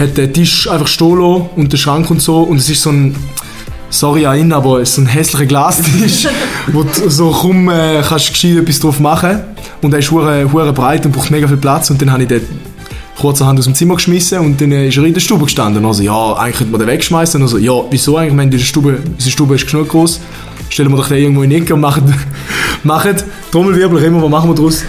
hat 0.01 0.17
den 0.17 0.33
Tisch 0.33 0.69
einfach 0.69 0.87
stehen 0.87 1.21
und 1.57 1.73
den 1.73 1.79
Schrank 1.79 2.11
und 2.11 2.21
so. 2.21 2.43
Und 2.43 2.57
es 2.57 2.69
ist 2.69 2.83
so 2.83 2.91
ein, 2.91 3.15
sorry 3.91 4.27
an 4.27 4.53
aber 4.53 4.81
es 4.81 4.91
ist 4.91 4.95
so 4.97 5.03
ein 5.03 5.07
hässlicher 5.07 5.47
Glastisch, 5.47 6.27
wo 6.73 6.83
du 6.83 7.11
so 7.11 7.31
kaum 7.31 7.69
äh, 7.69 8.03
kannst 8.07 8.31
gescheit 8.31 8.57
etwas 8.57 8.81
drauf 8.81 8.99
machen. 8.99 9.41
Und 9.83 9.93
er 9.93 10.01
ist 10.01 10.11
hure 10.11 10.51
hure 10.53 10.73
breit 10.73 11.05
und 11.07 11.13
braucht 11.13 11.31
mega 11.31 11.47
viel 11.47 11.59
Platz. 11.59 11.91
Und 11.91 12.01
dann 12.01 12.11
habe 12.11 12.23
ich 12.23 12.29
den 12.29 12.43
kurzerhand 13.19 13.59
aus 13.59 13.67
dem 13.67 13.75
Zimmer 13.75 13.97
geschmissen 13.97 14.39
und 14.39 14.61
dann 14.61 14.73
äh, 14.73 14.89
ist 14.89 14.97
er 14.97 15.05
in 15.05 15.13
der 15.13 15.21
Stube 15.21 15.45
gestanden. 15.45 15.85
Also 15.85 16.03
ja, 16.03 16.33
eigentlich 16.35 16.57
könnte 16.57 16.73
man 16.73 16.81
den 16.81 16.89
wegschmeißen. 16.89 17.43
Also 17.43 17.59
ja, 17.59 17.73
wieso 17.91 18.17
eigentlich? 18.17 18.31
Ich 18.31 18.37
meine, 18.37 18.51
diese 18.51 18.65
Stube, 18.65 18.99
unsere 19.05 19.31
Stube 19.31 19.55
ist 19.55 19.71
genug 19.71 19.89
groß. 19.89 20.21
Stellen 20.71 20.91
wir 20.91 20.97
doch 20.97 21.09
den 21.09 21.19
irgendwo 21.19 21.43
in 21.43 21.51
die 21.51 21.57
Ecke 21.57 21.75
und 21.75 21.81
machen, 21.81 22.15
machen 22.85 23.17
Trommelwirbel, 23.51 23.99
Remo, 23.99 24.23
was 24.23 24.31
machen 24.31 24.51
wir 24.51 24.55
daraus? 24.55 24.85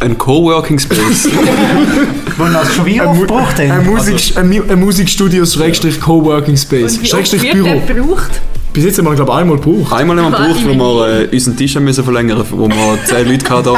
Ein 0.00 0.16
Coworking 0.16 0.78
Space. 0.78 1.28
Wo 2.38 2.44
ihr 2.44 2.50
das 2.52 2.74
schon 2.74 2.86
wieder 2.86 3.02
Ein, 3.02 3.08
Mu 3.08 3.12
aufgebraucht 3.22 3.58
habt. 3.58 3.60
ein, 3.70 3.86
Musik, 3.86 4.32
ein, 4.36 4.48
Mi- 4.48 4.62
ein 4.66 4.80
Musikstudio 4.80 5.44
Schrägstrich 5.44 6.00
Coworking 6.00 6.56
Space. 6.56 6.94
Und 6.96 7.02
wie 7.02 7.04
oft 7.04 7.10
Schrägstrich 7.10 7.42
wird 7.42 7.52
Büro. 7.54 7.80
gebraucht? 7.86 8.40
Bis 8.72 8.84
jetzt 8.84 8.98
haben 8.98 9.04
wir, 9.06 9.14
glaube 9.14 9.32
ich, 9.32 9.36
einmal 9.36 9.56
gebraucht. 9.58 9.92
Einmal 9.92 10.16
haben 10.22 10.32
wir 10.32 10.38
gebraucht, 10.38 10.60
wo 10.64 10.74
wir 11.04 11.08
äh, 11.22 11.34
unseren 11.34 11.56
Tisch 11.56 11.74
haben 11.76 11.84
müssen 11.84 12.04
verlängern 12.04 12.42
wo 12.50 12.68
wir 12.68 12.98
10 13.04 13.28
Leute, 13.28 13.50
hatten, 13.50 13.76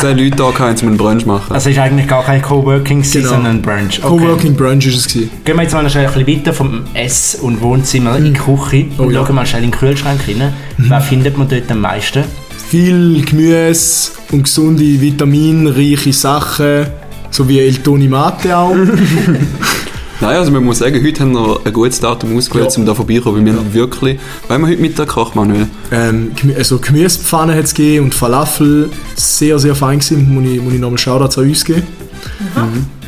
10 0.00 0.18
Leute 0.24 0.36
da 0.36 0.52
hatten, 0.58 0.80
um 0.82 0.88
einen 0.88 0.96
Brunch 0.98 1.22
zu 1.22 1.28
machen. 1.28 1.52
Also 1.52 1.70
ist 1.70 1.78
eigentlich 1.78 2.06
gar 2.06 2.22
kein 2.22 2.40
Coworking, 2.42 3.02
Genau. 3.10 3.28
sondern 3.30 3.56
ein 3.56 3.62
Brunch. 3.62 3.98
Okay. 4.04 4.06
Coworking 4.06 4.54
Brunch 4.54 4.86
ist 4.86 4.96
es 4.96 5.08
gewesen. 5.08 5.30
Gehen 5.44 5.56
wir 5.56 5.62
jetzt 5.62 5.72
mal 5.72 5.88
schnell 5.90 6.06
ein 6.06 6.12
bisschen 6.12 6.28
weiter 6.40 6.52
vom 6.52 6.82
Ess- 6.92 7.36
und 7.40 7.60
Wohnzimmer 7.62 8.16
in 8.18 8.26
die 8.26 8.32
Küche 8.34 8.86
Oh 8.98 9.04
und 9.04 9.12
ja. 9.12 9.22
Mhm. 9.22 9.26
schauen 9.26 9.34
mal 9.34 9.46
schnell 9.46 9.64
in 9.64 9.70
den 9.70 9.76
Kühlschrank 9.78 10.20
rein. 10.28 10.52
Was 10.76 11.06
findet 11.06 11.36
man 11.38 11.48
dort 11.48 11.68
am 11.72 11.80
meisten? 11.80 12.22
Viel 12.68 13.24
Gemüse 13.24 14.10
und 14.32 14.44
gesunde, 14.44 14.82
vitaminreiche 15.00 16.12
Sachen. 16.12 16.86
So 17.30 17.48
wie 17.48 17.60
El 17.60 17.74
Toni 17.76 18.08
Mate 18.08 18.56
auch. 18.56 18.74
Nein, 20.20 20.36
also 20.36 20.50
man 20.52 20.64
muss 20.64 20.78
sagen, 20.78 21.04
heute 21.04 21.20
haben 21.22 21.32
wir 21.32 21.60
ein 21.64 21.72
gutes 21.72 22.00
Datum 22.00 22.36
ausgewählt, 22.36 22.70
Ja. 22.72 22.78
um 22.78 22.86
da 22.86 22.94
vorbeikommen, 22.94 23.38
weil 23.38 23.44
wir 23.52 23.58
haben 23.60 23.74
wirklich, 23.74 24.18
weil 24.48 24.58
wir 24.60 24.68
heute 24.68 24.80
Mittag 24.80 25.08
kochen, 25.08 25.32
Manuel. 25.38 25.66
ähm, 25.92 26.30
also 26.56 26.78
Gemüsepfanne 26.78 27.54
hat 27.54 27.64
es 27.64 27.74
gegeben 27.74 28.06
und 28.06 28.14
Falafel. 28.14 28.90
Sehr, 29.16 29.58
sehr 29.58 29.74
fein 29.74 29.98
gewesen. 29.98 30.32
Muss 30.32 30.44
ich, 30.50 30.62
muss 30.62 30.72
ich 30.72 30.80
nochmal 30.80 30.98
Shoutouts 30.98 31.36
an 31.38 31.48
uns 31.48 31.64
geben. 31.64 31.82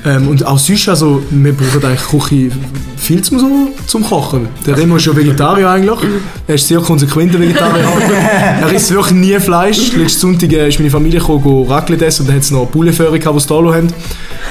Ähm, 0.07 0.29
und 0.29 0.47
auch 0.47 0.59
sonst, 0.59 0.89
also, 0.89 1.21
wir 1.31 1.53
brauchen 1.53 1.85
eigentlich 1.85 2.07
Küche 2.09 2.51
viel 2.97 3.23
zum, 3.23 3.39
so, 3.41 3.47
zum 3.87 4.05
Kochen. 4.05 4.49
Der 4.65 4.77
Remo 4.77 4.97
ist 4.97 5.07
ja 5.07 5.17
Vegetarier 5.17 5.69
eigentlich. 5.69 5.99
Er 6.47 6.55
ist 6.55 6.69
sehr 6.69 6.79
konsequenter 6.79 7.41
Vegetarier. 7.41 7.85
er 8.61 8.73
isst 8.73 8.91
wirklich 8.93 9.15
nie 9.15 9.39
Fleisch. 9.41 9.93
Letzten 9.95 10.21
Sonntag 10.21 10.53
äh, 10.53 10.69
ist 10.69 10.79
meine 10.79 10.91
Familie 10.91 11.19
gekommen, 11.19 11.67
Raclette 11.69 12.07
essen 12.07 12.23
und 12.23 12.29
dann 12.29 12.37
hat 12.37 12.43
es 12.43 12.51
noch 12.53 12.71
Pouletföhrer 12.71 13.19
gehabt, 13.19 13.37
die 13.37 13.41
sie 13.41 13.49
da 13.49 13.55
haben. 13.55 13.93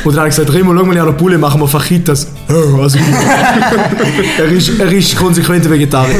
Und 0.03 0.12
dann 0.12 0.17
habe 0.17 0.29
ich 0.29 0.35
gesagt, 0.35 0.53
Remo, 0.53 0.75
schau 0.75 0.85
mal, 0.85 0.93
ich 0.93 1.00
habe 1.00 1.12
noch 1.12 1.17
Poulet, 1.17 1.39
machen 1.39 1.62
wir 1.62 1.67
Fajitas. 1.67 2.27
Also, 2.81 3.00
er, 4.38 4.51
ist, 4.51 4.79
er 4.79 4.91
ist 4.91 5.15
konsequenter 5.15 5.69
Vegetarier. 5.69 6.15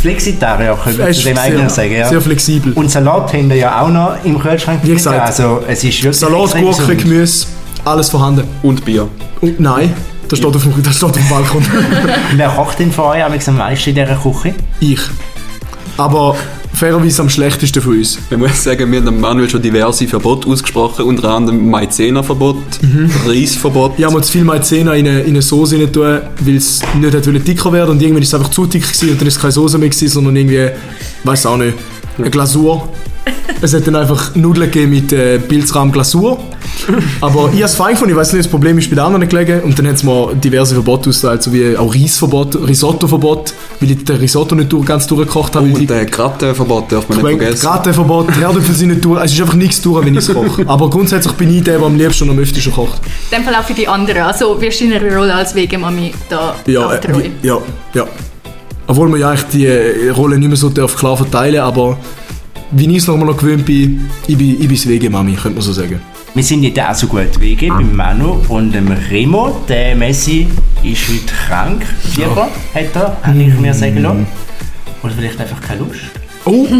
Flexitarier, 0.00 0.78
könnte 0.82 1.00
man 1.00 1.08
ist 1.08 1.20
zu 1.20 1.28
dem 1.28 1.38
eigentlich 1.38 1.70
sagen. 1.70 1.92
Ja. 1.92 2.08
sehr 2.08 2.20
flexibel. 2.20 2.72
Und 2.74 2.90
Salat 2.90 3.32
haben 3.32 3.48
wir 3.48 3.56
ja 3.56 3.80
auch 3.80 3.90
noch 3.90 4.16
im 4.24 4.38
Kühlschrank. 4.38 4.80
Wie 4.82 4.92
gesagt. 4.94 5.20
Also 5.20 5.62
es 5.66 5.82
ist 5.82 6.02
wirklich 6.02 6.16
Salat, 6.16 6.54
Gurke. 6.54 6.96
Gemüse, 6.96 7.46
alles 7.84 8.10
vorhanden. 8.10 8.44
Und 8.62 8.84
Bier. 8.84 9.08
Und 9.40 9.60
nein, 9.60 9.92
das 10.28 10.38
steht 10.38 10.54
auf 10.54 10.62
dem, 10.62 10.82
das 10.82 10.96
steht 10.96 11.10
auf 11.10 11.12
dem 11.12 11.28
Balkon. 11.28 11.64
Wer 12.36 12.48
kocht 12.48 12.78
denn 12.78 12.92
von 12.92 13.06
euch 13.06 13.24
am 13.24 13.56
meisten 13.56 13.90
in 13.90 13.94
dieser 13.94 14.16
Küche? 14.16 14.54
ich. 14.80 15.00
Aber 15.96 16.36
fairerweise 16.72 17.22
am 17.22 17.28
schlechtesten 17.28 17.80
von 17.80 17.96
uns. 17.96 18.18
Man 18.30 18.40
muss 18.40 18.64
sagen, 18.64 18.90
wir 18.90 18.98
haben 18.98 19.06
dem 19.06 19.20
Manuel 19.20 19.48
schon 19.48 19.62
diverse 19.62 20.06
Verbote 20.08 20.48
ausgesprochen, 20.48 21.04
unter 21.04 21.30
anderem 21.30 21.70
Maizena-Verbot, 21.70 22.56
Reisverbot. 23.26 23.92
Ich 23.96 24.04
habe 24.04 24.14
mir 24.14 24.22
zu 24.22 24.32
viel 24.32 24.44
Maizena 24.44 24.94
in 24.94 25.06
eine, 25.06 25.20
in 25.20 25.30
eine 25.30 25.42
Soße 25.42 25.78
rein 25.78 25.92
tun, 25.92 26.20
weil 26.40 26.56
es 26.56 26.80
nicht 27.00 27.14
hat 27.14 27.26
wollen 27.26 27.44
dicker 27.44 27.72
werden 27.72 27.90
und 27.92 28.02
irgendwann 28.02 28.22
ist 28.22 28.28
es 28.28 28.34
einfach 28.34 28.50
zu 28.50 28.66
dick 28.66 28.82
gewesen 28.82 29.10
und 29.10 29.20
dann 29.20 29.28
ist 29.28 29.36
es 29.36 29.40
keine 29.40 29.52
Soße 29.52 29.78
mehr 29.78 29.88
gewesen, 29.88 30.08
sondern 30.08 30.36
irgendwie, 30.36 30.68
weiß 31.22 31.46
auch 31.46 31.56
nicht, 31.56 31.74
eine 32.18 32.30
Glasur. 32.30 32.88
Es 33.60 33.72
hat 33.72 33.86
dann 33.86 33.96
einfach 33.96 34.34
Nudeln 34.34 34.70
gegeben 34.70 34.90
mit 34.90 35.12
äh, 35.12 35.38
Pilzrahm-Glasur. 35.38 36.38
Aber 37.22 37.44
ich 37.46 37.54
habe 37.54 37.64
es 37.64 37.74
fein 37.74 37.92
gefunden, 37.92 38.12
ich 38.12 38.16
weiß 38.18 38.32
nicht, 38.34 38.44
das 38.44 38.50
Problem 38.50 38.76
ist 38.76 38.90
bei 38.90 38.96
den 38.96 39.04
anderen 39.04 39.26
gelegen. 39.26 39.62
Und 39.62 39.78
dann 39.78 39.86
hat 39.86 39.94
es 39.94 40.02
mir 40.02 40.34
diverse 40.34 40.74
Verbote 40.74 41.08
ausgeteilt, 41.08 41.42
so 41.42 41.52
wie 41.52 41.74
auch 41.76 41.94
Reisverbot, 41.94 42.56
Risotto-Verbot, 42.66 43.54
weil 43.80 43.90
ich 43.92 44.04
den 44.04 44.16
Risotto 44.16 44.54
nicht 44.54 44.70
durch, 44.72 44.84
ganz 44.84 45.06
durchgekocht 45.06 45.56
habe. 45.56 45.66
weil 45.72 45.80
Und 45.80 45.88
der 45.88 46.04
Grattenverbot 46.04 46.92
darf 46.92 47.08
man 47.08 47.18
nicht 47.18 47.38
vergessen. 47.38 47.62
Gratenverbot, 47.66 48.36
Herdöpfel 48.38 48.74
sind 48.74 48.88
nicht 48.90 49.04
durch. 49.04 49.24
Es 49.24 49.32
ist 49.32 49.40
einfach 49.40 49.54
nichts 49.54 49.80
durch, 49.80 50.04
wenn 50.04 50.14
ich 50.14 50.28
es 50.28 50.34
koche. 50.34 50.64
Aber 50.68 50.90
grundsätzlich 50.90 51.32
bin 51.34 51.56
ich 51.56 51.62
der, 51.64 51.78
der 51.78 51.86
am 51.86 51.96
liebsten 51.96 52.24
und 52.24 52.36
am 52.36 52.42
öftesten 52.42 52.72
kocht. 52.72 53.00
In 53.30 53.38
dem 53.38 53.44
Fall 53.44 53.54
auch 53.54 53.64
für 53.64 53.74
die 53.74 53.88
anderen. 53.88 54.22
Also 54.22 54.60
wirst 54.60 54.80
du 54.80 54.84
in 54.84 54.92
einer 54.92 55.16
Rolle 55.16 55.34
als 55.34 55.54
Wegemami 55.54 56.12
da 56.28 56.54
Ja, 56.66 56.92
äh, 56.92 57.00
treu. 57.00 57.22
ja, 57.42 57.58
ja. 57.94 58.04
Obwohl 58.86 59.08
man 59.08 59.18
ja 59.20 59.30
eigentlich 59.30 59.44
die 59.50 59.66
äh, 59.66 60.10
Rolle 60.10 60.38
nicht 60.38 60.48
mehr 60.48 60.56
so 60.58 60.68
darf 60.68 60.94
klar 60.96 61.16
verteilen 61.16 61.60
aber 61.60 61.96
wie 62.70 62.90
ich 62.90 62.96
es 62.98 63.06
noch 63.06 63.16
mal 63.16 63.26
noch 63.26 63.36
gewöhnt 63.36 63.64
bin, 63.64 64.08
ich 64.26 64.36
bin, 64.36 64.52
ich 64.52 64.68
bin 64.68 64.76
das 64.76 64.88
Wegemami, 64.88 65.32
könnte 65.32 65.50
man 65.50 65.62
so 65.62 65.72
sagen. 65.72 66.00
Wir 66.34 66.42
sind 66.42 66.60
nicht 66.60 66.80
auch 66.80 66.94
so 66.94 67.06
gut 67.06 67.38
Wege 67.38 67.68
beim 67.68 67.94
Manu 67.94 68.40
und 68.48 68.72
dem 68.72 68.90
Remo. 68.90 69.60
Der 69.68 69.94
Messi 69.94 70.48
ist 70.82 71.08
heute 71.08 71.32
krank. 71.46 71.86
Fieber 72.12 72.48
hat 72.74 72.96
er, 72.96 73.16
habe 73.22 73.40
ich 73.42 73.54
mir 73.54 73.72
sagen 73.72 74.02
lassen. 74.02 74.26
Oder 75.02 75.12
vielleicht 75.12 75.40
einfach 75.40 75.60
keine 75.60 75.80
Lust. 75.80 76.00
Oh! 76.44 76.66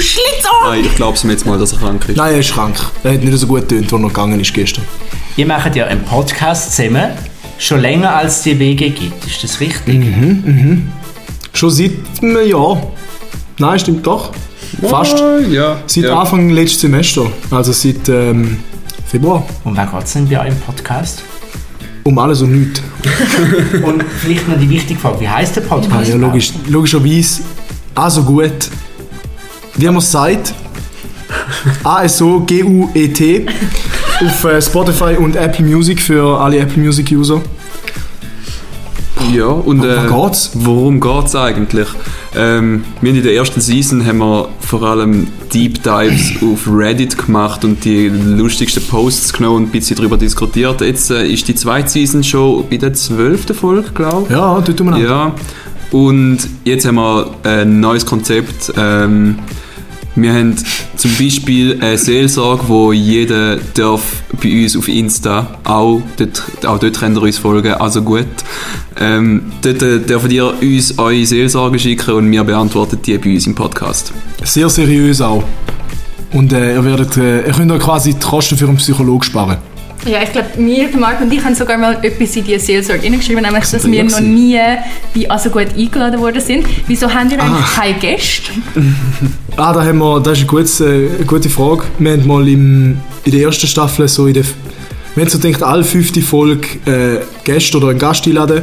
Schlitzer! 0.00 0.50
Nein, 0.64 0.84
ich 0.84 0.94
glaube 0.94 1.14
es 1.14 1.24
mir 1.24 1.32
jetzt 1.32 1.46
mal, 1.46 1.58
dass 1.58 1.72
er 1.72 1.78
krank 1.78 2.08
ist. 2.08 2.16
Nein, 2.16 2.34
er 2.34 2.40
ist 2.40 2.52
krank. 2.52 2.76
Er 3.02 3.14
hat 3.14 3.24
nicht 3.24 3.38
so 3.38 3.46
gut 3.46 3.68
getönt, 3.68 3.84
als 3.84 3.92
er 3.92 3.98
noch 3.98 4.08
gegangen 4.08 4.38
ist 4.38 4.52
gestern. 4.52 4.84
Ihr 5.36 5.46
macht 5.46 5.74
ja 5.74 5.86
einen 5.86 6.02
Podcast 6.02 6.76
zusammen, 6.76 7.12
schon 7.58 7.80
länger 7.80 8.14
als 8.14 8.36
es 8.36 8.42
die 8.42 8.58
Wege 8.58 8.90
gibt. 8.90 9.26
Ist 9.26 9.42
das 9.42 9.60
richtig? 9.60 10.02
Schon 11.60 11.70
seit 11.70 11.92
einem 12.22 12.48
Jahr. 12.48 12.80
Nein, 13.58 13.78
stimmt 13.78 14.06
doch. 14.06 14.32
Fast. 14.80 15.20
Ah, 15.20 15.40
ja. 15.40 15.76
Seit 15.84 16.04
ja. 16.04 16.18
Anfang 16.18 16.48
letzten 16.48 16.90
Semester. 16.90 17.30
Also 17.50 17.72
seit 17.72 18.08
ähm, 18.08 18.56
Februar. 19.06 19.44
Und 19.64 19.76
wann 19.76 19.90
geht 19.90 20.04
es 20.04 20.12
denn 20.14 20.26
bei 20.26 20.40
euch 20.40 20.48
im 20.48 20.60
Podcast? 20.60 21.22
Um 22.02 22.18
alles 22.18 22.40
und 22.40 22.58
nichts. 22.58 22.80
Und 23.84 24.02
vielleicht 24.20 24.48
noch 24.48 24.58
die 24.58 24.70
wichtige 24.70 24.98
Frage, 24.98 25.20
wie 25.20 25.28
heißt 25.28 25.56
der 25.56 25.60
Podcast? 25.60 26.08
Ja, 26.08 26.16
logisch, 26.16 26.54
logischerweise 26.66 27.42
also 27.94 28.22
gut. 28.22 28.70
Wie 29.76 29.84
man 29.84 29.98
es 29.98 30.10
sagt, 30.10 30.54
A-S-O-G-U-E-T 31.84 33.46
auf 34.24 34.44
äh, 34.44 34.62
Spotify 34.62 35.14
und 35.18 35.36
Apple 35.36 35.66
Music 35.66 36.00
für 36.00 36.40
alle 36.40 36.56
Apple 36.56 36.82
Music 36.82 37.12
User. 37.12 37.42
Ja, 39.32 39.46
und 39.46 39.84
äh, 39.84 39.96
Worum 40.08 40.26
geht's? 40.26 40.50
worum 40.54 41.00
geht's 41.00 41.36
eigentlich? 41.36 41.86
Ähm, 42.34 42.84
wir 43.00 43.10
haben 43.10 43.16
in 43.18 43.22
der 43.22 43.34
ersten 43.34 43.60
Season 43.60 44.04
haben 44.04 44.18
wir 44.18 44.48
vor 44.60 44.82
allem 44.82 45.28
Deep 45.52 45.82
Dives 45.82 46.32
auf 46.42 46.66
Reddit 46.66 47.16
gemacht 47.18 47.64
und 47.64 47.84
die 47.84 48.08
lustigsten 48.08 48.82
Posts 48.84 49.32
genommen 49.34 49.56
und 49.56 49.62
ein 49.64 49.70
bisschen 49.70 49.96
darüber 49.96 50.16
diskutiert. 50.16 50.80
Jetzt 50.80 51.10
äh, 51.10 51.26
ist 51.26 51.46
die 51.48 51.54
zweite 51.54 51.88
Season 51.88 52.24
schon 52.24 52.68
bei 52.68 52.76
der 52.76 52.92
zwölften 52.94 53.54
Folge, 53.54 53.90
glaube 53.94 54.26
ich. 54.28 54.30
Ja, 54.30 54.60
dort 54.60 54.80
umeinander. 54.80 55.08
Ja, 55.08 55.34
und 55.92 56.38
jetzt 56.64 56.86
haben 56.86 56.96
wir 56.96 57.34
ein 57.42 57.80
neues 57.80 58.06
Konzept. 58.06 58.72
Ähm, 58.76 59.38
wir 60.16 60.32
haben 60.32 60.56
zum 60.96 61.10
Beispiel 61.16 61.78
eine 61.80 61.96
Seelsorge, 61.96 62.64
wo 62.66 62.92
jeder 62.92 63.56
darf 63.74 64.22
bei 64.42 64.62
uns 64.62 64.76
auf 64.76 64.88
Insta 64.88 65.58
auch 65.64 66.02
dort, 66.16 66.42
auch 66.66 66.78
dort 66.78 66.98
könnt 66.98 67.16
ihr 67.16 67.22
uns 67.22 67.38
folgen, 67.38 67.72
also 67.74 68.02
gut. 68.02 68.26
Ähm, 68.98 69.52
dort 69.62 69.82
äh, 69.82 70.00
dürft 70.00 70.32
ihr 70.32 70.52
uns 70.60 70.98
eure 70.98 71.24
Seelsorge 71.24 71.78
schicken 71.78 72.14
und 72.14 72.30
wir 72.30 72.44
beantworten 72.44 72.98
die 73.04 73.18
bei 73.18 73.34
uns 73.34 73.46
im 73.46 73.54
Podcast. 73.54 74.12
Sehr 74.42 74.68
seriös 74.68 75.20
auch. 75.20 75.44
Und 76.32 76.52
äh, 76.52 76.74
ihr, 76.74 76.84
werdet, 76.84 77.16
äh, 77.16 77.46
ihr 77.46 77.52
könnt 77.52 77.72
euch 77.72 77.82
quasi 77.82 78.14
die 78.14 78.20
Kosten 78.20 78.56
für 78.56 78.68
einen 78.68 78.76
Psychologen 78.76 79.22
sparen. 79.22 79.58
Ja, 80.06 80.22
ich 80.22 80.32
glaube, 80.32 80.48
wir, 80.56 80.88
der 80.88 80.98
Marc 80.98 81.20
und 81.20 81.30
ich 81.32 81.44
haben 81.44 81.54
sogar 81.54 81.76
mal 81.76 81.98
etwas 82.02 82.34
in 82.34 82.44
die 82.44 82.58
Seelsorge 82.58 83.02
hineingeschrieben, 83.02 83.42
nämlich, 83.42 83.64
dass 83.66 83.86
wir 83.90 84.04
noch 84.04 84.20
nie 84.20 84.58
bei 85.14 85.30
Also 85.30 85.50
gut 85.50 85.66
eingeladen 85.76 86.20
worden 86.20 86.40
sind. 86.40 86.66
Wieso 86.86 87.12
haben 87.12 87.30
ihr 87.30 87.40
eigentlich 87.40 87.66
Ah. 87.66 87.80
keine 87.80 87.98
Gäste? 87.98 88.50
Ah, 89.56 89.74
da 89.74 89.84
haben 89.84 89.98
wir, 89.98 90.20
das 90.20 90.38
ist 90.38 90.48
eine 90.48 90.62
gute, 90.62 90.84
äh, 90.84 91.16
eine 91.16 91.26
gute 91.26 91.50
Frage. 91.50 91.82
Wir 91.98 92.12
haben 92.12 92.26
mal 92.26 92.48
im, 92.48 92.96
in 93.24 93.32
der 93.32 93.42
ersten 93.42 93.66
Staffel 93.66 94.08
so 94.08 94.26
in 94.26 94.32
der, 94.32 94.44
wir 95.14 95.22
haben 95.24 95.28
so 95.30 95.38
gedacht, 95.38 95.62
alle 95.62 95.84
fünfte 95.84 96.22
Folge 96.22 96.66
äh, 96.86 97.18
Gäste 97.44 97.76
oder 97.76 97.88
einen 97.88 97.98
Gast 97.98 98.26
einladen. 98.26 98.62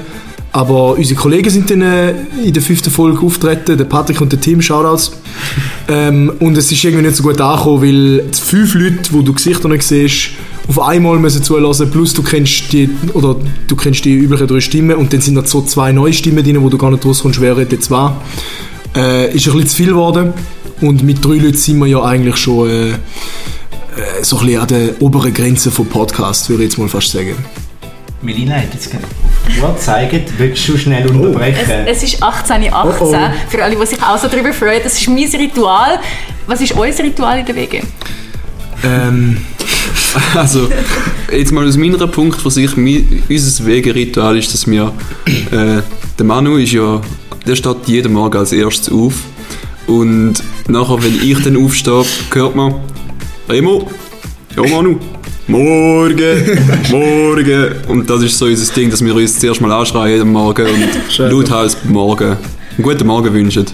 Aber 0.54 0.98
unsere 0.98 1.20
Kollegen 1.20 1.50
sind 1.52 1.70
dann 1.70 1.82
äh, 1.84 2.14
in 2.44 2.52
der 2.54 2.64
fünften 2.64 2.90
Folge 2.90 3.24
auftreten, 3.24 3.78
der 3.78 3.86
Patrick 3.86 4.22
und 4.22 4.32
der 4.32 4.42
Tim, 4.42 4.60
Shoutouts. 4.60 5.12
ähm, 5.88 6.32
und 6.40 6.58
es 6.58 6.72
ist 6.72 6.84
irgendwie 6.84 7.06
nicht 7.06 7.18
so 7.18 7.22
gut 7.22 7.40
angekommen, 7.40 7.82
weil 7.84 8.24
die 8.24 8.42
fünf 8.42 8.74
Leute, 8.74 9.12
die 9.14 9.24
du 9.24 9.34
Gesichter 9.34 9.68
nicht 9.68 9.84
siehst, 9.84 10.30
auf 10.68 10.80
einmal 10.82 11.18
müssen 11.18 11.44
zuhören, 11.44 11.92
plus 11.92 12.14
du 12.14 12.24
kennst 12.24 12.72
die, 12.74 12.90
oder 13.14 13.38
du 13.68 13.76
kennst 13.76 14.04
die 14.06 14.14
üblichen 14.14 14.48
drei 14.48 14.60
Stimmen 14.60 14.98
und 14.98 15.14
dann 15.14 15.22
sind 15.22 15.36
noch 15.36 15.46
so 15.46 15.62
zwei 15.62 15.92
neue 15.92 16.14
Stimmen 16.14 16.44
drin, 16.44 16.62
wo 16.62 16.70
du 16.70 16.78
gar 16.78 16.92
nicht 16.92 17.06
rauskommst, 17.06 17.40
wer 17.40 17.56
redet 17.56 17.72
jetzt 17.74 17.92
was. 17.92 18.12
Äh, 18.96 19.34
ist 19.36 19.48
ein 19.48 19.54
bisschen 19.54 19.68
zu 19.68 19.76
viel 19.76 19.88
geworden. 19.88 20.34
Und 20.82 21.04
mit 21.04 21.24
drei 21.24 21.36
Leuten 21.36 21.58
sind 21.58 21.80
wir 21.80 21.88
ja 21.88 22.04
eigentlich 22.04 22.38
schon 22.38 22.70
äh, 22.70 22.90
äh, 22.90 22.96
so 24.22 24.38
ein 24.38 24.46
bisschen 24.46 24.62
an 24.62 24.68
der 24.68 25.02
oberen 25.02 25.34
Grenze 25.34 25.72
vom 25.72 25.88
Podcast, 25.88 26.50
würde 26.50 26.64
ich 26.64 26.70
jetzt 26.70 26.78
mal 26.78 26.88
fast 26.88 27.12
sagen. 27.12 27.36
Melina 28.22 28.56
hat 28.56 28.74
jetzt 28.74 28.92
gerade 28.92 29.04
auf 29.06 29.56
die 29.56 29.62
Uhr 29.62 29.74
gezeigt. 29.74 30.34
Willst 30.38 30.68
du 30.68 30.78
schnell 30.78 31.08
unterbrechen? 31.08 31.86
Es, 31.86 32.04
es 32.04 32.14
ist 32.14 32.24
18.18 32.24 32.72
Oh, 32.74 32.94
oh. 33.00 33.16
für 33.50 33.64
alle, 33.64 33.76
die 33.76 33.86
sich 33.86 34.02
auch 34.02 34.18
so 34.18 34.28
darüber 34.28 34.52
freuen. 34.54 34.82
Das 34.84 35.00
ist 35.00 35.08
mein 35.08 35.30
Ritual. 35.30 36.00
Was 36.46 36.62
ist 36.62 36.76
euer 36.76 36.98
Ritual 36.98 37.40
in 37.40 37.46
der 37.46 37.56
Wege? 37.56 37.82
Ähm, 38.84 39.38
Also, 40.36 40.70
jetzt 41.32 41.52
mal 41.52 41.68
aus 41.68 41.78
meiner 41.78 42.08
Punkt 42.08 42.40
von 42.42 42.52
sich, 42.52 42.76
mi- 42.78 43.06
unser 43.30 43.66
Wegeritual 43.66 44.38
ist, 44.38 44.54
dass 44.54 44.68
wir, 44.68 44.92
äh, 45.52 45.82
der 46.18 46.26
Manu 46.26 46.58
ist 46.58 46.72
ja, 46.74 47.02
der 47.46 47.56
steht 47.56 47.78
jeden 47.88 48.14
Morgen 48.14 48.38
als 48.38 48.52
erstes 48.52 48.92
auf 48.92 49.14
und 49.88 50.36
nachher, 50.68 51.02
wenn 51.04 51.16
ich 51.24 51.42
dann 51.44 51.58
aufstehe, 51.64 52.04
hört 52.34 52.56
man, 52.56 52.76
Remo, 53.50 53.90
ja 54.56 54.64
Manu, 54.68 54.98
morgen, 55.48 56.60
morgen 56.92 57.68
und 57.88 58.10
das 58.10 58.24
ist 58.24 58.38
so 58.38 58.46
unser 58.46 58.74
Ding, 58.74 58.90
dass 58.90 59.04
wir 59.04 59.16
uns 59.16 59.40
zuerst 59.40 59.62
mal 59.62 59.72
anschreien 59.72 60.14
jeden 60.18 60.32
Morgen 60.32 60.66
und 60.68 60.90
Schön. 61.14 61.32
lauthals 61.32 61.78
morgen, 61.86 62.32
einen 62.32 62.84
guten 62.84 63.08
Morgen 63.08 63.34
wünschen. 63.34 63.66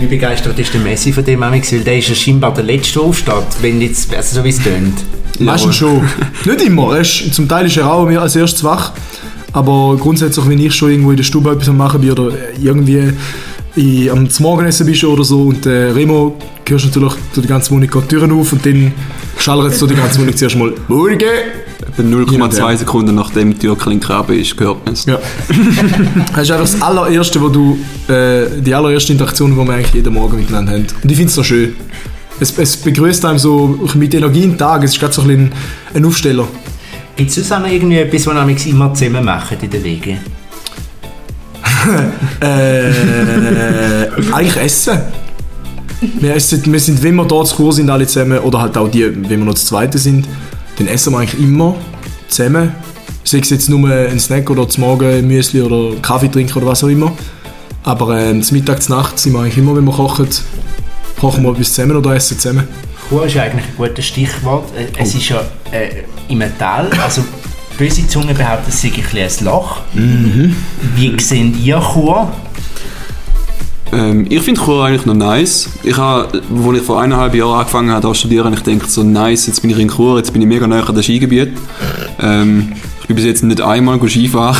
Wie 0.00 0.06
begeistert 0.06 0.58
ist 0.58 0.72
der 0.72 0.80
Messi 0.80 1.12
von 1.12 1.22
dem 1.26 1.42
Amix? 1.42 1.70
Weil 1.72 1.80
der 1.80 1.98
ist 1.98 2.08
ja 2.08 2.14
scheinbar 2.14 2.54
der 2.54 2.64
Letzte, 2.64 3.00
aufsteht, 3.00 3.34
wenn 3.60 3.82
jetzt, 3.82 4.14
also 4.14 4.36
so 4.36 4.44
wie 4.44 4.48
es 4.48 4.58
tönt. 4.58 4.94
meistens 5.38 5.76
schon. 5.76 6.00
Nicht 6.46 6.62
immer. 6.62 6.94
Er 6.94 7.02
ist, 7.02 7.34
zum 7.34 7.46
Teil 7.46 7.66
ist 7.66 7.76
er 7.76 7.92
auch 7.92 8.06
als 8.06 8.34
erstes 8.34 8.64
wach. 8.64 8.92
Aber 9.52 9.98
grundsätzlich, 10.00 10.48
wenn 10.48 10.58
ich 10.58 10.74
schon 10.74 10.90
irgendwo 10.90 11.10
in 11.10 11.18
der 11.18 11.24
Stube 11.24 11.50
etwas 11.50 11.68
machen 11.68 12.00
bin 12.00 12.12
oder 12.12 12.32
irgendwie 12.58 13.12
in, 13.76 14.10
am 14.10 14.28
Morgenessen 14.40 14.86
bist 14.86 15.04
oder 15.04 15.24
so 15.24 15.42
und 15.42 15.66
äh, 15.66 15.90
Remo 15.90 16.36
hörst 16.70 16.86
natürlich 16.86 17.14
durch 17.34 17.46
die 17.46 17.48
ganze 17.48 17.70
Wohnung 17.72 17.90
die 17.92 18.08
Türen 18.08 18.32
auf 18.32 18.52
und 18.52 18.64
dann 18.64 18.92
schallert 19.38 19.74
so 19.74 19.86
die 19.86 19.94
ganze 19.94 20.20
Wohnung 20.20 20.36
zuerst 20.36 20.56
mal 20.56 20.72
«Morgen!» 20.88 21.18
Etwa 21.18 22.02
0,2 22.02 22.58
Ja. 22.58 22.76
Sekunden 22.76 23.14
nachdem 23.14 23.52
die 23.54 23.58
Türklinke 23.58 24.14
ab 24.14 24.30
ist, 24.30 24.58
hört 24.60 24.84
man 24.84 24.94
es. 24.94 25.06
Ja. 25.06 25.18
das 26.34 26.42
ist 26.42 26.50
einfach 26.50 26.60
das 26.60 26.82
allererste, 26.82 27.40
wo 27.40 27.48
du, 27.48 27.78
äh, 28.08 28.60
die 28.60 28.74
allererste 28.74 29.12
Interaktion, 29.12 29.50
die 29.50 29.56
wir 29.56 29.72
eigentlich 29.72 29.94
jeden 29.94 30.12
Morgen 30.12 30.36
miteinander 30.36 30.72
haben. 30.72 30.86
Und 31.02 31.10
ich 31.10 31.16
finde 31.16 31.28
es 31.28 31.34
so 31.34 31.42
schön. 31.42 31.74
Es, 32.38 32.56
es 32.58 32.76
begrüßt 32.76 33.24
einem 33.24 33.38
so 33.38 33.78
mit 33.94 34.14
Energie 34.14 34.44
in 34.44 34.50
den 34.50 34.58
Tag. 34.58 34.84
Es 34.84 34.92
ist 34.92 35.00
gerade 35.00 35.12
so 35.12 35.22
ein, 35.22 35.28
bisschen 35.28 35.52
ein 35.94 36.04
Aufsteller. 36.04 36.46
Gibt 37.16 37.30
es 37.30 37.36
sonst 37.36 37.52
auch 37.52 37.60
noch 37.60 37.68
irgendwie 37.68 37.98
etwas, 37.98 38.26
was 38.26 38.36
Amix 38.36 38.66
immer 38.66 38.94
zusammen 38.94 39.24
machen 39.24 39.56
in 39.60 39.70
der 39.70 39.82
Wege? 39.82 40.18
Äh, 42.40 42.92
eigentlich 44.32 44.56
essen. 44.56 44.98
Wir, 46.18 46.34
essen. 46.34 46.62
wir 46.64 46.80
sind, 46.80 47.02
wenn 47.02 47.14
wir 47.16 47.24
dort 47.24 47.48
zu 47.48 47.56
Kur 47.56 47.72
sind, 47.72 47.90
alle 47.90 48.06
zusammen, 48.06 48.38
oder 48.38 48.60
halt 48.62 48.76
auch 48.78 48.88
die, 48.88 49.04
wenn 49.04 49.28
wir 49.28 49.44
noch 49.44 49.54
zu 49.54 49.66
Zweite 49.66 49.98
sind, 49.98 50.26
dann 50.78 50.86
essen 50.88 51.12
wir 51.12 51.18
eigentlich 51.18 51.40
immer 51.40 51.76
zusammen. 52.28 52.72
Sei 53.24 53.38
es 53.38 53.50
jetzt 53.50 53.68
nur 53.68 53.88
ein 53.90 54.18
Snack 54.18 54.48
oder 54.48 54.66
zum 54.68 54.84
Morgen 54.84 55.06
ein 55.06 55.26
Müsli 55.28 55.60
oder 55.60 55.94
Kaffee 56.00 56.28
trinken 56.28 56.56
oder 56.58 56.66
was 56.68 56.82
auch 56.82 56.88
immer. 56.88 57.12
Aber 57.82 58.18
ähm, 58.18 58.42
zum 58.42 58.56
Mittag, 58.56 58.82
zur 58.82 58.96
Nacht 58.96 59.18
sind 59.18 59.32
wir 59.32 59.40
eigentlich 59.40 59.58
immer, 59.58 59.76
wenn 59.76 59.84
wir 59.84 59.92
kochen, 59.92 60.28
kochen 61.20 61.42
wir 61.44 61.52
etwas 61.52 61.74
zusammen 61.74 61.96
oder 61.96 62.14
essen 62.14 62.38
zusammen. 62.38 62.66
Chur 63.08 63.26
ist 63.26 63.36
eigentlich 63.36 63.66
ein 63.66 63.76
gutes 63.76 64.06
Stichwort. 64.06 64.64
Äh, 64.76 64.86
Es 65.02 65.14
ist 65.14 65.28
ja 65.28 65.42
äh, 65.72 66.04
im 66.28 66.42
Tal, 66.58 66.88
also 67.02 67.22
böse 67.80 68.06
Zunge 68.06 68.34
behauptet, 68.34 68.68
es 68.74 68.82
sei 68.82 68.88
ein, 68.88 69.16
ein 69.16 69.44
Loch. 69.44 69.78
Wie 69.94 71.18
seht 71.18 71.56
ihr 71.56 71.80
Chur? 71.80 72.30
Ähm, 73.92 74.26
ich 74.28 74.42
finde 74.42 74.60
Chur 74.60 74.84
eigentlich 74.84 75.06
noch 75.06 75.14
nice. 75.14 75.70
Ich 75.82 75.96
habe, 75.96 76.28
als 76.32 76.76
ich 76.76 76.82
vor 76.82 77.00
eineinhalb 77.00 77.34
Jahren 77.34 77.58
angefangen 77.60 77.90
habe, 77.90 78.02
zu 78.02 78.12
studieren, 78.14 78.52
ich 78.52 78.60
denke 78.60 78.86
so 78.86 79.02
nice, 79.02 79.46
jetzt 79.46 79.62
bin 79.62 79.70
ich 79.70 79.78
in 79.78 79.88
Chur, 79.88 80.18
jetzt 80.18 80.30
bin 80.32 80.42
ich 80.42 80.48
mega 80.48 80.66
nah 80.66 80.80
an 80.80 80.94
dem 80.94 81.02
Skigebiet. 81.02 81.52
Ähm, 82.20 82.72
ich 83.00 83.06
bin 83.06 83.16
bis 83.16 83.24
jetzt 83.24 83.42
nicht 83.42 83.60
einmal 83.62 83.98
go 83.98 84.06
Skifahren. 84.06 84.56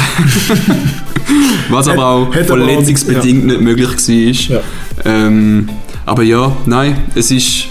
Was 1.68 1.86
aber 1.88 2.06
auch 2.06 2.28
auch- 2.28 2.32
verletzungsbedingt 2.44 3.46
nicht 3.46 3.60
möglich 3.60 4.48
war. 4.50 4.56
Ja. 4.56 4.62
Ähm, 5.04 5.68
aber 6.06 6.22
ja, 6.22 6.50
nein, 6.66 6.96
es 7.14 7.30
ist 7.30 7.66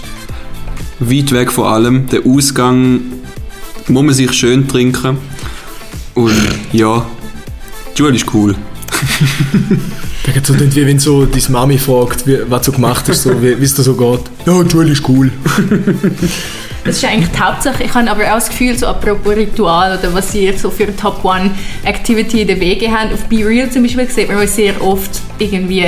weit 1.00 1.32
weg 1.32 1.50
von 1.50 1.64
allem. 1.66 2.06
Der 2.06 2.24
Ausgang 2.24 3.00
muss 3.88 4.02
man 4.04 4.14
sich 4.14 4.32
schön 4.32 4.68
trinken. 4.68 5.18
Und 6.14 6.32
ja, 6.72 7.06
die 7.94 7.98
Schule 7.98 8.16
ist 8.16 8.26
cool. 8.34 8.54
Da 10.22 10.32
geht 10.32 10.46
so 10.46 10.52
nicht 10.52 10.76
wie 10.76 10.86
wenn 10.86 10.98
so 10.98 11.24
deine 11.24 11.42
Mami 11.48 11.78
fragt, 11.78 12.26
wie, 12.26 12.38
was 12.46 12.66
du 12.66 12.72
gemacht 12.72 13.08
hast, 13.08 13.22
so, 13.22 13.42
wie 13.42 13.52
es 13.52 13.74
dir 13.74 13.82
so 13.82 13.94
geht. 13.94 14.20
Ja, 14.44 14.62
die 14.62 14.70
Schule 14.70 14.92
ist 14.92 15.08
cool. 15.08 15.32
Das 16.84 16.96
ist 16.96 17.04
eigentlich 17.04 17.30
die 17.30 17.38
Hauptsache. 17.38 17.84
Ich 17.84 17.92
habe 17.92 18.10
aber 18.10 18.24
auch 18.24 18.36
das 18.36 18.48
Gefühl, 18.48 18.76
so 18.76 18.86
apropos 18.86 19.36
Ritual 19.36 19.98
oder 19.98 20.14
was 20.14 20.34
ihr 20.34 20.56
so 20.56 20.70
für 20.70 20.94
Top 20.96 21.22
One 21.24 21.50
Activity 21.84 22.40
in 22.40 22.48
den 22.48 22.58
Wege 22.58 22.90
habt. 22.90 23.12
Auf 23.12 23.24
Be 23.24 23.44
Real 23.44 23.70
zum 23.70 23.82
Beispiel 23.82 24.08
sieht 24.08 24.28
man 24.28 24.38
euch 24.38 24.50
sehr 24.50 24.82
oft 24.82 25.20
irgendwie 25.38 25.84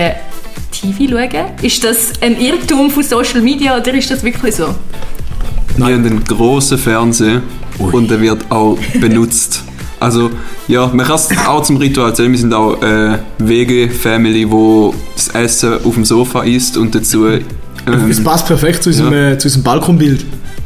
TV 0.71 1.09
schauen. 1.09 1.47
Ist 1.63 1.83
das 1.83 2.13
ein 2.21 2.39
Irrtum 2.39 2.91
von 2.91 3.03
Social 3.03 3.41
Media 3.41 3.77
oder 3.77 3.95
ist 3.95 4.11
das 4.11 4.23
wirklich 4.23 4.55
so? 4.55 4.75
Wir 5.77 5.87
haben 5.87 5.95
einen 6.05 6.25
grossen 6.25 6.77
Fernseher 6.77 7.41
und 7.79 8.11
der 8.11 8.21
wird 8.21 8.51
auch 8.51 8.77
benutzt. 9.01 9.65
Also, 10.03 10.31
ja, 10.67 10.91
man 10.93 11.07
kann 11.07 11.15
es 11.15 11.29
auch 11.47 11.63
zum 11.63 11.77
Ritual 11.77 12.13
zählen. 12.15 12.33
Wir 12.33 12.39
sind 12.39 12.53
auch 12.53 12.83
äh, 12.83 13.19
Wege-Family, 13.39 14.51
wo 14.51 14.93
das 15.15 15.29
Essen 15.29 15.75
auf 15.85 15.95
dem 15.95 16.05
Sofa 16.05 16.43
isst 16.43 16.77
und 16.77 16.93
dazu. 16.95 17.27
Ähm, 17.29 17.41
Es 18.11 18.23
passt 18.23 18.47
perfekt 18.49 18.83
zu 18.83 18.91
unserem, 18.91 19.13
äh, 19.13 19.39
zu 19.39 19.47
unserem 19.47 19.63
Balkonbild. 19.63 20.25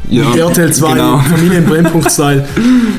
Ja, 0.09 0.33
RTL 0.35 0.71
2, 0.73 0.93
Genau. 0.93 1.19
Familie 1.19 1.57
im 1.59 1.65
Brennpunkt-Style. 1.65 2.47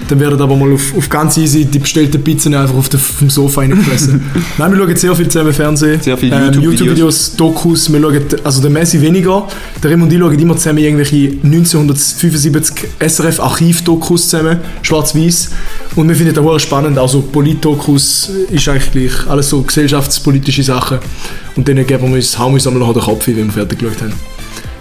Dann 0.08 0.20
werden 0.20 0.40
aber 0.40 0.56
mal 0.56 0.72
auf, 0.72 0.96
auf 0.96 1.08
ganz 1.08 1.36
easy 1.38 1.64
die 1.64 1.78
bestellten 1.78 2.22
Pizzen 2.22 2.54
einfach 2.54 2.74
auf, 2.74 2.88
dem 2.88 3.30
Sofa 3.30 3.62
reingefressen. 3.62 4.22
Nein, 4.58 4.72
wir 4.72 4.78
schauen 4.78 4.96
sehr 4.96 5.16
viel 5.16 5.28
zusammen 5.28 5.52
Fernsehen. 5.52 6.00
Sehr 6.00 6.16
viel 6.16 6.32
ähm, 6.32 6.44
YouTube-Videos. 6.44 6.72
YouTube-Videos, 6.80 7.36
Dokus. 7.36 7.92
Wir 7.92 8.00
schauen, 8.00 8.20
also 8.44 8.60
der 8.60 8.70
Messi 8.70 9.00
weniger. 9.00 9.48
Der 9.82 9.90
Rem 9.90 10.02
und 10.02 10.12
ich 10.12 10.18
schauen 10.18 10.38
immer 10.38 10.56
zusammen 10.56 10.78
irgendwelche 10.78 11.32
1975 11.42 12.88
SRF-Archiv-Dokus 12.98 14.28
zusammen, 14.28 14.58
schwarz-weiß. 14.82 15.50
Und 15.96 16.08
wir 16.08 16.16
finden 16.16 16.34
das 16.34 16.44
sehr 16.44 16.60
spannend. 16.60 16.98
Also 16.98 17.22
Polit-Dokus 17.22 18.30
ist 18.50 18.68
eigentlich 18.68 18.92
gleich 18.92 19.30
alles 19.30 19.48
so 19.48 19.62
gesellschaftspolitische 19.62 20.62
Sachen. 20.62 20.98
Und 21.56 21.66
dann 21.68 21.86
geben 21.86 22.08
wir 22.08 22.16
uns, 22.16 22.38
hauen 22.38 22.52
wir 22.52 22.54
uns 22.54 22.66
einmal 22.66 22.86
noch 22.86 22.92
den 22.92 23.02
Kopf, 23.02 23.26
wenn 23.26 23.36
wir 23.36 23.50
fertig 23.50 23.78
geschaut 23.78 24.02
haben. 24.02 24.37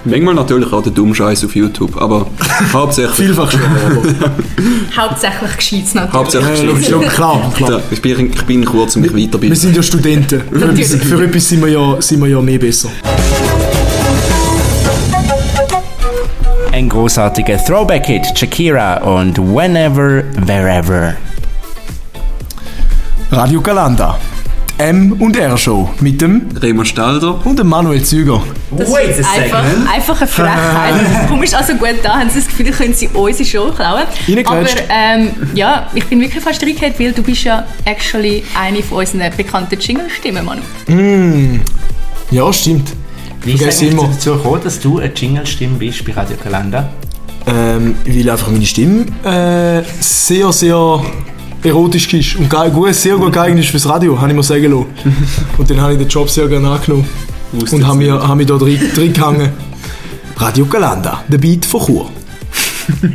Manchmal 0.09 0.33
natürlich 0.35 0.71
auch 0.71 0.81
der 0.83 0.91
Dummscheiß 0.93 1.45
auf 1.45 1.55
YouTube, 1.55 1.99
aber 2.01 2.27
hauptsächlich. 2.73 3.15
Vielfach 3.15 3.51
schon. 3.51 3.61
Hauptsächlich 4.95 5.57
Gescheites 5.57 5.93
natürlich. 5.93 6.13
hauptsächlich 6.13 6.89
Ja, 6.89 6.99
klar, 7.09 7.51
klar. 7.55 7.71
Ja, 7.71 7.79
ich, 7.91 8.01
bin, 8.01 8.31
ich 8.33 8.43
bin 8.45 8.65
kurz, 8.65 8.95
um 8.95 9.01
mich 9.03 9.13
Wir 9.13 9.23
weiterbilden. 9.27 9.57
sind 9.57 9.75
ja 9.75 9.83
Studenten. 9.83 10.41
Für 10.51 10.69
etwas, 10.69 10.95
für 10.95 11.23
etwas 11.23 11.49
sind, 11.49 11.61
wir 11.61 11.69
ja, 11.71 12.01
sind 12.01 12.19
wir 12.21 12.27
ja 12.27 12.41
mehr 12.41 12.59
besser. 12.59 12.89
Ein 16.71 16.89
großartiger 16.89 17.57
Throwback-Hit, 17.63 18.37
Shakira 18.37 18.97
und 18.97 19.37
Whenever, 19.37 20.23
Wherever. 20.45 21.15
Radio 23.31 23.61
Galanda. 23.61 24.17
M 24.79 25.13
und 25.19 25.35
R 25.35 25.57
Show 25.57 25.89
mit 26.01 26.21
dem 26.21 26.49
Remo 26.55 26.83
Stalder. 26.83 27.43
und 27.45 27.57
dem 27.57 27.67
Manuel 27.67 28.03
Züger. 28.03 28.43
Wait 28.69 29.15
a 29.23 29.31
Einfach, 29.31 29.63
einfach 29.91 30.21
eine 30.21 30.27
Frechheit. 30.27 30.93
Warum 31.29 31.41
ist 31.41 31.55
also 31.55 31.73
gut 31.73 31.95
da? 32.03 32.19
Haben 32.19 32.29
Sie 32.29 32.39
das 32.39 32.47
Gefühl, 32.47 32.71
können 32.71 32.93
Sie 32.93 33.09
unsere 33.11 33.45
Show 33.49 33.71
klauen? 33.71 34.03
Aber 34.45 34.65
ähm, 34.89 35.31
ja, 35.55 35.89
ich 35.95 36.05
bin 36.05 36.21
wirklich 36.21 36.43
fast 36.43 36.61
reingehauen, 36.61 36.93
weil 36.99 37.11
du 37.11 37.23
bist 37.23 37.43
ja 37.43 37.65
actually 37.85 38.43
eine 38.59 38.83
von 38.83 38.99
unseren 38.99 39.31
bekannten 39.35 39.79
Jingle-Stimmen, 39.79 40.45
Manu. 40.45 40.61
Ja, 42.29 42.53
stimmt. 42.53 42.93
Wie 43.43 43.53
ist 43.53 43.81
immer. 43.81 44.03
dazu 44.03 44.33
gekommen, 44.33 44.61
dass 44.63 44.79
du 44.79 44.99
eine 44.99 45.11
Jingle-Stimme 45.11 45.77
bist 45.77 46.05
bei 46.05 46.13
Radio 46.13 46.37
Kalanda? 46.37 46.89
Ähm, 47.47 47.95
weil 48.05 48.29
einfach 48.29 48.51
meine 48.51 48.65
Stimme 48.65 49.05
äh, 49.23 49.81
sehr, 50.01 50.51
sehr 50.51 51.01
erotisch 51.63 52.13
ist 52.13 52.35
und 52.35 52.49
gut, 52.49 52.93
sehr 52.93 53.15
gut 53.15 53.33
geeignet 53.33 53.63
ist 53.63 53.71
fürs 53.71 53.87
Radio, 53.87 54.19
habe 54.19 54.29
ich 54.29 54.35
mir 54.35 54.43
sagen 54.43 54.71
lassen. 54.71 54.85
Und 55.57 55.69
dann 55.69 55.81
habe 55.81 55.93
ich 55.93 55.99
den 55.99 56.07
Job 56.07 56.29
sehr 56.29 56.47
gerne 56.47 56.69
angenommen 56.69 57.07
Wusste 57.51 57.77
und 57.77 57.87
habe 57.87 57.97
mich, 57.97 58.11
habe 58.11 58.35
mich 58.35 58.45
da 58.47 58.57
drin, 58.57 58.79
drin 58.93 59.13
gehangen. 59.13 59.49
Radio 60.37 60.65
Galanda, 60.65 61.23
der 61.27 61.37
Beat 61.37 61.65
von 61.65 61.85
Chur. 61.85 62.11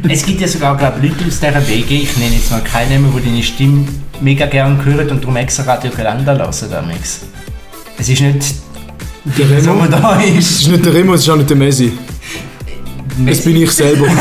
Es 0.09 0.25
gibt 0.25 0.41
ja 0.41 0.49
sogar 0.49 0.77
glaub, 0.77 1.03
Leute 1.03 1.25
aus 1.27 1.39
dieser 1.39 1.69
Wege, 1.69 1.95
ich 1.95 2.17
nenne 2.17 2.35
jetzt 2.35 2.51
mal 2.51 2.61
keinen 2.63 3.03
Namen, 3.03 3.15
die 3.17 3.29
deine 3.29 3.43
Stimme 3.43 3.87
mega 4.21 4.47
gerne 4.47 4.83
hören 4.85 5.09
und 5.11 5.23
darum 5.23 5.37
extra 5.37 5.63
Radio 5.65 5.91
Kalanda 5.91 6.35
hören. 6.35 6.71
Damals. 6.71 7.21
Es 7.99 8.09
ist 8.09 8.21
nicht 8.21 8.55
Der 9.39 9.47
so, 9.63 9.71
Remo, 9.71 9.75
man 9.75 9.91
da 9.91 10.21
es 10.21 10.39
ist. 10.39 10.63
ist 10.63 10.69
nicht 10.69 10.85
der 10.85 10.95
Remo, 10.95 11.15
es 11.15 11.21
ist 11.21 11.29
auch 11.29 11.37
nicht 11.37 11.51
der 11.51 11.57
Messi. 11.57 11.93
Das 13.19 13.43
bin 13.43 13.57
ich 13.57 13.71
selber. 13.71 14.07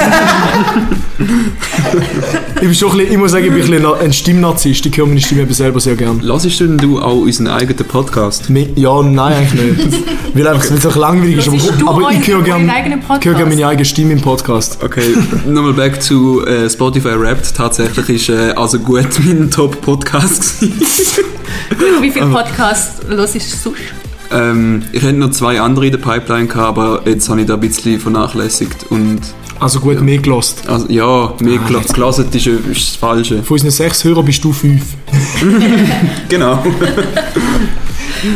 ich, 2.56 2.60
bin 2.62 2.76
schon 2.76 2.92
ein 2.92 2.98
bisschen, 2.98 3.12
ich 3.14 3.18
muss 3.18 3.32
sagen, 3.32 3.46
ich 3.46 3.52
bin 3.52 3.62
ein, 3.64 3.70
bisschen 3.70 3.86
ein 3.86 4.14
Stimmnarzisst. 4.14 4.86
Ich 4.86 4.98
höre 4.98 5.06
meine 5.08 5.22
Stimme 5.22 5.42
eben 5.42 5.54
selber 5.54 5.80
sehr 5.80 5.96
gern. 5.96 6.20
Lassest 6.22 6.60
du 6.60 6.68
denn 6.68 6.78
du 6.78 7.00
auch 7.00 7.22
unseren 7.22 7.48
eigenen 7.48 7.88
Podcast? 7.88 8.50
Me- 8.50 8.70
Ja, 8.76 9.02
nein, 9.02 9.34
eigentlich 9.34 9.86
nicht. 9.86 9.98
Weil 10.34 10.48
einfach, 10.48 10.70
weil 10.70 10.78
es 10.78 10.86
auch 10.86 10.96
langweilig 10.96 11.46
ist. 11.46 11.72
Aber, 11.82 12.06
aber 12.06 12.12
ich 12.12 12.26
höre 12.26 12.42
gerne 12.42 12.72
gern 13.20 13.50
meine 13.50 13.68
eigene 13.68 13.84
Stimme 13.84 14.14
im 14.14 14.22
Podcast. 14.22 14.82
Okay, 14.82 15.14
nochmal 15.46 15.74
back 15.74 16.02
zu 16.02 16.46
äh, 16.46 16.70
Spotify 16.70 17.20
Wrapped. 17.20 17.54
Tatsächlich 17.54 18.10
ist 18.10 18.30
äh, 18.30 18.52
also 18.56 18.80
gut 18.80 19.08
mein 19.26 19.52
Top-Podcast. 19.52 20.62
Wie 20.62 22.12
viele 22.12 22.28
Podcasts 22.28 23.06
hörst 23.10 23.36
du 23.36 23.40
sonst? 23.40 24.01
Ähm, 24.32 24.84
Ich 24.92 25.02
hätte 25.02 25.14
noch 25.18 25.32
zwei 25.32 25.60
andere 25.62 25.86
in 25.88 25.92
der 25.92 26.00
Pipeline 26.00 26.48
gehabt, 26.48 26.78
aber 26.78 27.02
jetzt 27.06 27.30
habe 27.30 27.42
ich 27.42 27.48
da 27.48 27.56
ein 27.56 27.60
bisschen 27.60 28.00
vernachlässigt. 28.00 28.86
Und 28.90 29.22
Also 29.60 29.80
gut, 29.80 30.02
mehr 30.02 30.18
gelost. 30.18 30.68
also, 30.68 30.88
ja, 30.90 31.34
mehr 31.40 31.60
Ah, 31.64 31.68
gel 31.68 31.82
gelassen 31.94 32.26
ist, 32.32 32.48
ist 32.48 32.90
das 32.90 32.96
Falsche. 32.96 33.44
Von 33.44 33.56
unseren 33.56 33.72
sechs 33.72 34.04
Hörern 34.04 34.26
bist 34.26 34.44
du 34.44 34.52
fünf. 34.52 34.84
Genau. 36.30 36.64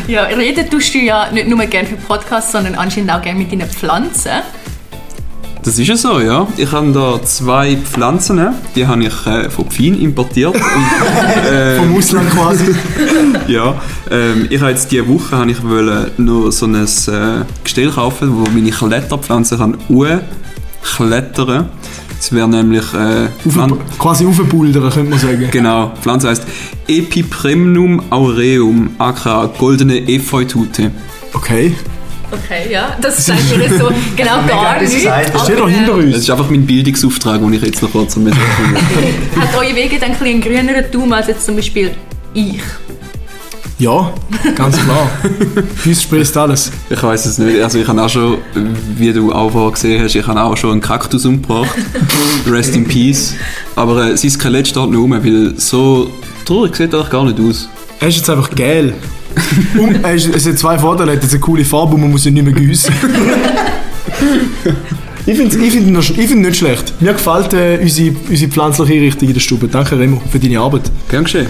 Ja, 0.07 0.23
reden 0.23 0.69
tust 0.69 0.93
du 0.93 0.99
ja 0.99 1.31
nicht 1.31 1.47
nur 1.47 1.59
gerne 1.65 1.87
für 1.87 1.95
Podcasts, 1.95 2.51
sondern 2.51 2.75
anscheinend 2.75 3.11
auch 3.11 3.21
gerne 3.21 3.37
mit 3.39 3.51
deinen 3.51 3.69
Pflanzen. 3.69 4.31
Das 5.65 5.79
ist 5.79 5.87
ja 5.87 5.97
so, 5.97 6.19
ja. 6.19 6.47
Ich 6.57 6.71
habe 6.71 6.91
da 6.91 7.19
zwei 7.23 7.75
Pflanzen, 7.75 8.39
die 8.75 8.85
habe 8.85 9.03
ich 9.05 9.25
äh, 9.25 9.49
von 9.49 9.65
Pfin 9.65 9.99
importiert. 9.99 10.53
Und, 10.53 10.61
äh, 11.51 11.77
Vom 11.77 11.97
Ausland 11.97 12.29
quasi. 12.29 12.65
Ja, 13.47 13.75
ähm, 14.11 14.47
ich 14.49 14.61
habe 14.61 14.71
jetzt 14.71 14.91
diese 14.91 15.07
Woche 15.07 15.35
habe 15.37 15.51
ich 15.51 15.63
wollte 15.63 16.11
nur 16.17 16.51
so 16.51 16.67
ein 16.67 16.75
äh, 16.75 17.45
Gestell 17.63 17.89
kaufen, 17.89 18.31
wo 18.37 18.49
meine 18.51 18.69
Kletterpflanze 18.69 19.57
kann 19.57 19.77
klettern. 20.83 21.69
Das 22.15 22.31
wäre 22.31 22.47
nämlich 22.47 22.85
äh, 22.93 23.27
Pflan 23.49 23.73
Auf, 23.73 23.79
quasi 23.97 24.25
aufbouldern, 24.25 24.89
könnte 24.91 25.09
man 25.09 25.19
sagen. 25.19 25.47
genau, 25.51 25.91
die 25.97 26.01
Pflanze 26.01 26.29
heißt 26.29 26.43
Epipremnum 26.87 28.03
aureum, 28.11 28.91
aka 28.99 29.49
goldene 29.57 29.97
Efeutute. 30.07 30.91
Okay. 31.33 31.73
Okay, 32.43 32.71
ja. 32.71 32.95
Das 33.01 33.25
sagt 33.25 33.57
mir 33.57 33.69
so 33.77 33.89
genau 34.15 34.45
gar 34.47 34.79
gesagt. 34.79 35.33
Das 35.33 35.43
Steht 35.43 35.59
doch 35.59 35.69
hinter 35.69 35.93
äh, 35.93 35.97
Das 35.97 36.05
uns. 36.05 36.17
ist 36.17 36.29
einfach 36.29 36.49
mein 36.49 36.65
Bildungsauftrag, 36.65 37.39
den 37.39 37.53
ich 37.53 37.61
jetzt 37.61 37.81
noch 37.81 37.91
kurz 37.91 38.15
am 38.17 38.27
Hat 38.31 39.55
eure 39.57 39.75
Wege 39.75 39.97
dann 39.99 40.11
ein 40.11 40.17
bisschen 40.17 40.27
einen 40.27 40.41
grüneren 40.41 40.91
Daumen 40.91 41.13
als 41.13 41.27
jetzt 41.27 41.45
zum 41.45 41.55
Beispiel 41.55 41.91
ich? 42.33 42.59
Ja, 43.77 44.13
ganz 44.55 44.77
klar. 44.77 45.09
Uns 45.85 46.01
sprießt 46.03 46.37
alles. 46.37 46.71
Ich 46.89 47.01
weiß 47.03 47.25
es 47.25 47.37
nicht. 47.39 47.61
Also 47.61 47.77
ich 47.79 47.87
habe 47.87 48.01
auch 48.01 48.09
schon, 48.09 48.37
wie 48.95 49.11
du 49.11 49.33
auch 49.33 49.49
vorher 49.51 49.71
gesehen 49.71 50.01
hast, 50.01 50.15
ich 50.15 50.25
habe 50.25 50.41
auch 50.41 50.55
schon 50.55 50.71
einen 50.71 50.81
Kaktus 50.81 51.25
umgebracht. 51.25 51.75
Rest 52.47 52.73
in 52.75 52.85
Peace. 52.85 53.33
Aber 53.75 54.05
äh, 54.11 54.17
sein 54.17 54.29
Skelett 54.31 54.67
steht 54.69 54.89
noch 54.89 54.97
rum, 54.97 55.11
weil 55.11 55.53
so 55.59 56.09
traurig 56.45 56.73
sieht 56.75 56.93
er 56.93 56.99
eigentlich 56.99 57.11
gar 57.11 57.25
nicht 57.25 57.37
aus. 57.39 57.67
Er 57.99 58.07
ist 58.07 58.15
jetzt 58.17 58.29
einfach 58.29 58.49
geil. 58.55 58.93
Ist, 60.15 60.35
es 60.35 60.47
hat 60.47 60.57
zwei 60.57 60.77
Vorteile. 60.77 61.11
Er 61.13 61.21
hat 61.21 61.29
eine 61.29 61.39
coole 61.39 61.65
Farbe 61.65 61.95
und 61.95 62.01
man 62.01 62.11
muss 62.11 62.25
ihn 62.25 62.33
nicht 62.33 62.45
mehr 62.45 62.53
gießen. 62.53 62.93
ich 65.25 65.37
finde 65.37 65.57
ich 65.57 65.71
find 65.71 65.97
ich 65.97 66.27
find 66.27 66.41
nicht 66.41 66.55
schlecht. 66.57 66.93
Mir 67.01 67.13
gefällt 67.13 67.53
äh, 67.53 67.79
unsere, 67.81 68.15
unsere 68.29 68.51
pflanzliche 68.51 68.93
Einrichtung 68.93 69.27
in 69.27 69.33
der 69.33 69.41
Stube. 69.41 69.67
Danke 69.67 69.97
Remo 69.97 70.21
für 70.31 70.39
deine 70.39 70.59
Arbeit. 70.59 70.91
Gern 71.09 71.23
geschehen. 71.23 71.47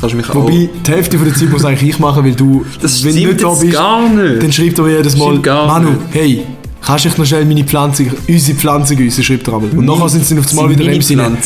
Kannst 0.00 0.16
mich 0.16 0.28
auch... 0.30 0.34
Wobei, 0.34 0.68
die 0.86 0.90
Hälfte 0.90 1.16
von 1.16 1.26
der 1.26 1.36
Zeit 1.36 1.50
muss 1.50 1.64
eigentlich 1.64 1.90
ich 1.90 1.98
machen, 1.98 2.24
weil 2.24 2.34
du, 2.34 2.64
das 2.82 3.02
wenn 3.04 3.14
du 3.14 3.26
nicht 3.28 3.42
da 3.42 3.54
bist, 3.54 3.72
gar 3.72 4.08
nicht. 4.08 4.42
dann 4.42 4.52
schreibt 4.52 4.78
er 4.78 4.84
mir 4.84 4.96
jedes 4.98 5.16
Mal, 5.16 5.38
Manu, 5.38 5.90
nicht. 5.90 6.00
hey, 6.12 6.42
kannst 6.84 7.04
du 7.04 7.08
noch 7.16 7.26
schnell 7.26 7.44
meine 7.44 7.64
Pflanze, 7.64 8.06
unsere 8.28 8.58
Pflanze 8.58 8.96
gießen, 8.96 9.24
schreibt 9.24 9.48
er 9.48 9.54
einmal. 9.54 9.70
Und 9.70 9.84
nachher 9.84 10.08
sind 10.08 10.26
sie 10.26 10.38
auf 10.38 10.50
einmal 10.50 10.70
wieder 10.70 10.92
im 10.92 11.00
Sinne. 11.00 11.36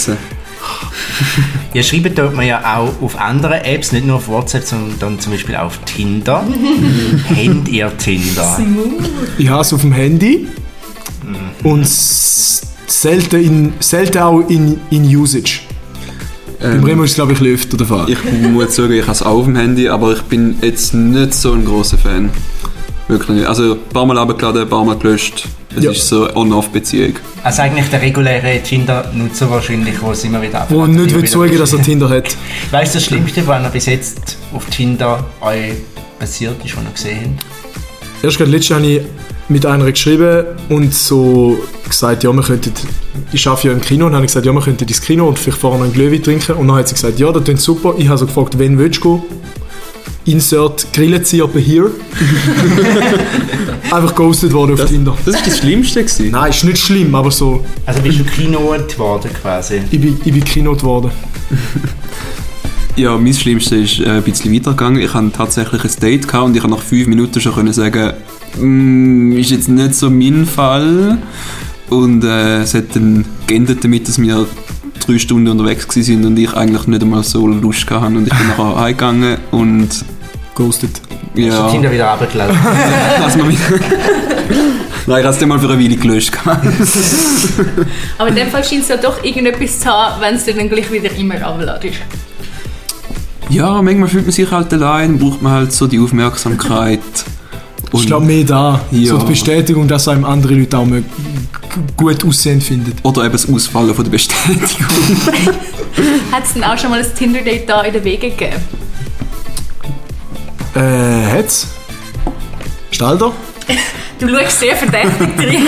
Ja, 1.74 1.82
schreiben 1.82 2.14
tut 2.14 2.34
man 2.34 2.46
ja 2.46 2.78
auch 2.78 3.02
auf 3.02 3.18
anderen 3.20 3.60
Apps, 3.62 3.92
nicht 3.92 4.06
nur 4.06 4.16
auf 4.16 4.28
WhatsApp, 4.28 4.64
sondern 4.64 5.20
zum 5.20 5.32
Beispiel 5.32 5.54
auf 5.56 5.78
Tinder. 5.84 6.46
Habt 7.28 7.68
ihr 7.68 7.92
Tinder? 7.98 8.58
Ich 9.36 9.48
habe 9.50 9.60
es 9.60 9.72
auf 9.74 9.82
dem 9.82 9.92
Handy 9.92 10.46
und 11.64 11.82
s- 11.82 12.62
selten, 12.86 13.36
in, 13.44 13.72
selten 13.80 14.18
auch 14.18 14.40
in, 14.48 14.80
in 14.90 15.04
Usage. 15.14 15.60
Beim 16.60 16.82
Remo 16.82 17.02
ist 17.04 17.10
es, 17.10 17.14
glaube 17.16 17.34
ich, 17.34 17.42
öfter 17.42 17.76
der 17.76 17.86
Fall. 17.86 18.10
Ich 18.10 18.18
muss 18.48 18.74
sagen, 18.74 18.92
ich 18.94 19.02
habe 19.02 19.12
es 19.12 19.22
auch 19.22 19.38
auf 19.40 19.44
dem 19.44 19.54
Handy, 19.56 19.88
aber 19.88 20.12
ich 20.14 20.22
bin 20.22 20.56
jetzt 20.62 20.94
nicht 20.94 21.34
so 21.34 21.52
ein 21.52 21.64
großer 21.64 21.98
Fan. 21.98 22.30
Wirklich 23.08 23.28
nicht. 23.38 23.46
Also 23.46 23.74
ein 23.74 23.78
paar 23.92 24.06
Mal 24.06 24.18
abgeladen, 24.18 24.62
ein 24.62 24.68
paar 24.68 24.84
Mal 24.84 24.96
gelöscht. 24.96 25.44
Es 25.78 25.84
Ja. 25.84 25.90
ist 25.92 26.08
so 26.08 26.24
eine 26.24 26.36
On-Off-Beziehung. 26.36 27.14
Also 27.42 27.62
eigentlich 27.62 27.88
der 27.88 28.02
reguläre 28.02 28.60
Tinder-Nutzer 28.62 29.50
wahrscheinlich, 29.50 29.98
der 30.00 30.10
es 30.10 30.24
immer 30.24 30.42
wieder 30.42 30.66
Wo 30.68 30.82
abladen, 30.82 30.96
nicht 31.02 31.14
will 31.14 31.24
zugeben, 31.28 31.58
dass 31.58 31.72
er 31.72 31.82
Tinder 31.82 32.08
hat. 32.08 32.36
Weißt 32.70 32.94
du, 32.94 32.98
das 32.98 33.06
Schlimmste, 33.06 33.46
was 33.46 33.62
noch 33.62 33.70
bis 33.70 33.86
jetzt 33.86 34.36
auf 34.54 34.64
Tinder 34.66 35.24
euch 35.40 35.72
passiert 36.18 36.56
ist, 36.64 36.76
was 36.76 36.84
ihr 36.84 36.90
gesehen 36.92 37.36
habt? 37.36 38.24
Erst 38.24 38.38
gerade 38.38 38.50
letztes 38.50 38.76
habe 38.76 38.86
ich 38.86 39.02
mit 39.48 39.64
einer 39.64 39.90
geschrieben 39.90 40.44
und 40.68 40.92
so 40.92 41.58
gesagt, 41.88 42.22
ja, 42.24 42.32
wir 42.32 42.42
könnten, 42.42 42.72
ich 43.32 43.46
arbeite 43.46 43.68
ja 43.68 43.74
im 43.74 43.80
Kino 43.80 44.06
und 44.06 44.14
habe 44.14 44.26
gesagt, 44.26 44.44
ja, 44.44 44.52
wir 44.52 44.60
könnten 44.60 44.84
ins 44.86 45.00
Kino 45.00 45.26
und 45.28 45.38
vielleicht 45.38 45.58
vorher 45.58 45.78
noch 45.78 45.84
einen 45.86 45.94
Glühwein 45.94 46.22
trinken. 46.22 46.52
Und 46.56 46.68
dann 46.68 46.76
hat 46.76 46.88
sie 46.88 46.94
gesagt, 46.94 47.18
ja, 47.18 47.30
das 47.32 47.44
klingt 47.44 47.60
super. 47.60 47.94
Ich 47.96 48.08
habe 48.08 48.18
so 48.18 48.26
gefragt, 48.26 48.58
wann 48.58 48.76
willst 48.78 49.02
du 49.04 49.18
gehen? 49.18 49.38
Insert 50.26 50.92
Grillenzieher 50.92 51.46
bei 51.46 51.60
here. 51.60 51.90
Einfach 53.90 54.14
ghostet 54.14 54.52
worden 54.52 54.74
auf 54.74 54.84
Tinder. 54.84 55.16
Das 55.24 55.34
war 55.34 55.40
das 55.44 55.58
Schlimmste. 55.58 56.02
Gewesen. 56.02 56.30
Nein, 56.32 56.50
ist 56.50 56.64
nicht 56.64 56.78
schlimm, 56.78 57.14
aber 57.14 57.30
so, 57.30 57.64
Also 57.86 58.00
bist 58.02 58.20
du 58.20 58.24
Kinoort 58.24 58.92
geworden 58.92 59.30
quasi? 59.40 59.80
ich 59.90 60.00
bin, 60.00 60.20
ich 60.24 60.32
bin 60.32 60.44
Kinot 60.44 60.82
worden. 60.82 61.10
Ja, 62.96 63.16
mein 63.16 63.32
Schlimmste 63.32 63.76
ist 63.76 64.00
äh, 64.00 64.10
ein 64.10 64.22
bisschen 64.24 64.52
weitergegangen. 64.52 65.00
Ich 65.00 65.14
hatte 65.14 65.30
tatsächlich 65.30 65.84
ein 65.84 65.90
Date 66.02 66.26
gehabt 66.26 66.46
und 66.46 66.56
ich 66.56 66.62
konnte 66.62 66.76
nach 66.78 66.82
fünf 66.82 67.06
Minuten 67.06 67.40
schon 67.40 67.54
können 67.54 67.72
sagen, 67.72 68.12
«Mm, 68.58 69.36
ist 69.36 69.52
jetzt 69.52 69.68
nicht 69.68 69.94
so 69.94 70.10
mein 70.10 70.44
Fall. 70.44 71.16
Und 71.90 72.24
äh, 72.24 72.62
es 72.62 72.74
hat 72.74 72.86
dann 72.94 73.24
geendet 73.46 73.84
damit, 73.84 74.08
dass 74.08 74.20
wir 74.20 74.46
drei 75.06 75.16
Stunden 75.16 75.46
unterwegs 75.46 75.86
waren 75.86 76.24
und 76.26 76.36
ich 76.40 76.52
eigentlich 76.54 76.88
nicht 76.88 77.02
einmal 77.02 77.22
so 77.22 77.46
Lust 77.46 77.88
hatte. 77.88 78.06
Und 78.06 78.26
ich 78.26 78.36
bin 78.36 78.48
nachher 78.48 78.76
heimgegangen 78.80 79.36
und 79.52 79.88
Ghostet. 81.38 81.52
Hast 81.52 81.60
du 81.60 81.66
ja, 81.66 81.70
Tinder 81.70 81.92
wieder 81.92 82.10
abgeladen? 82.10 82.58
lass 83.20 83.36
mal 83.36 83.48
wieder. 83.48 83.60
Nein, 85.06 85.20
ich 85.20 85.26
habe 85.26 85.36
es 85.36 85.46
mal 85.46 85.58
für 85.58 85.70
eine 85.70 85.82
Weile 85.82 85.96
gelöscht. 85.96 86.32
Aber 88.18 88.28
in 88.28 88.34
dem 88.34 88.48
Fall 88.48 88.62
scheint 88.64 88.82
es 88.82 88.88
ja 88.88 88.96
doch 88.96 89.22
irgendetwas 89.24 89.80
zu 89.80 89.88
haben, 89.88 90.20
wenn 90.20 90.34
es 90.34 90.44
dir 90.44 90.54
dann 90.54 90.68
gleich 90.68 90.90
wieder 90.92 91.10
immer 91.12 91.42
abladest. 91.42 91.98
ja, 93.48 93.80
manchmal 93.80 94.08
fühlt 94.08 94.24
man 94.24 94.32
sich 94.32 94.50
halt 94.50 94.72
allein, 94.74 95.18
braucht 95.18 95.40
man 95.40 95.52
halt 95.52 95.72
so 95.72 95.86
die 95.86 95.98
Aufmerksamkeit. 95.98 97.00
Ich 97.94 98.06
glaube 98.06 98.26
mehr 98.26 98.44
da. 98.44 98.80
Ja. 98.90 99.12
So 99.12 99.18
die 99.18 99.26
Bestätigung, 99.26 99.88
dass 99.88 100.08
einem 100.08 100.24
andere 100.26 100.54
Leute 100.54 100.76
auch 100.76 100.84
mal 100.84 101.02
gut 101.96 102.22
aussehen 102.24 102.60
finden. 102.60 102.92
Oder 103.02 103.24
eben 103.24 103.32
das 103.32 103.48
Ausfallen 103.50 103.94
von 103.94 104.04
der 104.04 104.10
Bestätigung. 104.10 104.68
Hat 106.30 106.44
es 106.44 106.52
denn 106.52 106.64
auch 106.64 106.76
schon 106.76 106.90
mal 106.90 107.00
ein 107.00 107.06
Tinder-Date 107.16 107.66
da 107.66 107.82
in 107.82 107.94
den 107.94 108.04
Wegen 108.04 108.20
gegeben? 108.20 108.77
Äh, 110.78 111.26
hat's? 111.38 111.66
Stalder? 112.92 113.32
Du 114.20 114.28
schaust 114.28 114.60
sehr 114.60 114.76
verdächtig 114.76 115.36
drin. 115.36 115.66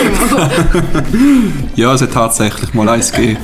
Ja, 1.76 1.94
es 1.94 2.02
hat 2.02 2.12
tatsächlich 2.12 2.74
mal 2.74 2.88
eins 2.88 3.10
gegeben. 3.10 3.38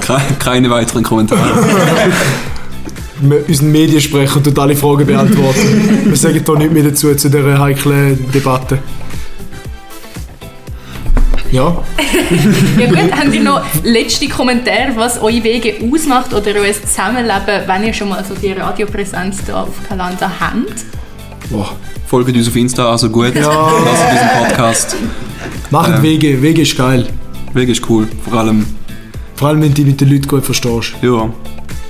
Keine, 0.00 0.24
keine 0.38 0.70
weiteren 0.70 1.02
Kommentare. 1.02 1.40
Wir, 3.20 3.48
unseren 3.48 3.72
Mediensprecher 3.72 4.42
tut 4.42 4.58
alle 4.58 4.76
Fragen 4.76 5.06
beantworten. 5.06 6.02
Wir 6.04 6.16
sagen 6.16 6.42
da 6.44 6.52
nichts 6.54 6.72
mehr 6.74 6.82
dazu 6.82 7.14
zu 7.14 7.30
dieser 7.30 7.58
heiklen 7.58 8.30
Debatte. 8.32 8.78
Ja, 11.54 11.84
Ja 12.80 12.86
gut, 12.88 13.12
habt 13.16 13.32
ihr 13.32 13.40
noch 13.40 13.62
letzte 13.84 14.28
Kommentare, 14.28 14.90
was 14.96 15.22
eure 15.22 15.44
Wege 15.44 15.74
ausmacht 15.88 16.34
oder 16.34 16.50
euer 16.56 16.72
Zusammenleben, 16.72 17.62
wenn 17.66 17.84
ihr 17.84 17.92
schon 17.92 18.08
mal 18.08 18.24
so 18.24 18.34
die 18.34 18.50
Radiopräsenz 18.50 19.38
hier 19.46 19.56
auf 19.56 19.68
Kalanda 19.88 20.28
habt? 20.40 20.84
boah. 21.50 21.76
Folgt 22.08 22.34
uns 22.36 22.48
auf 22.48 22.56
Insta, 22.56 22.90
also 22.90 23.08
gut. 23.08 23.34
Ja. 23.36 23.70
Lasst 23.84 24.02
unseren 24.10 24.38
Podcast. 24.46 24.96
Macht 25.70 25.90
Ähm. 25.96 26.02
Wege, 26.02 26.42
Wege 26.42 26.62
ist 26.62 26.76
geil. 26.76 27.06
Weg 27.52 27.68
ist 27.68 27.88
cool. 27.88 28.08
Vor 28.28 28.34
allem, 28.40 28.66
Vor 29.36 29.48
allem, 29.48 29.62
wenn 29.62 29.68
du 29.68 29.74
dich 29.76 29.86
mit 29.86 30.00
den 30.00 30.10
Leuten 30.10 30.26
gut 30.26 30.44
verstehst. 30.44 30.94
ja. 31.02 31.30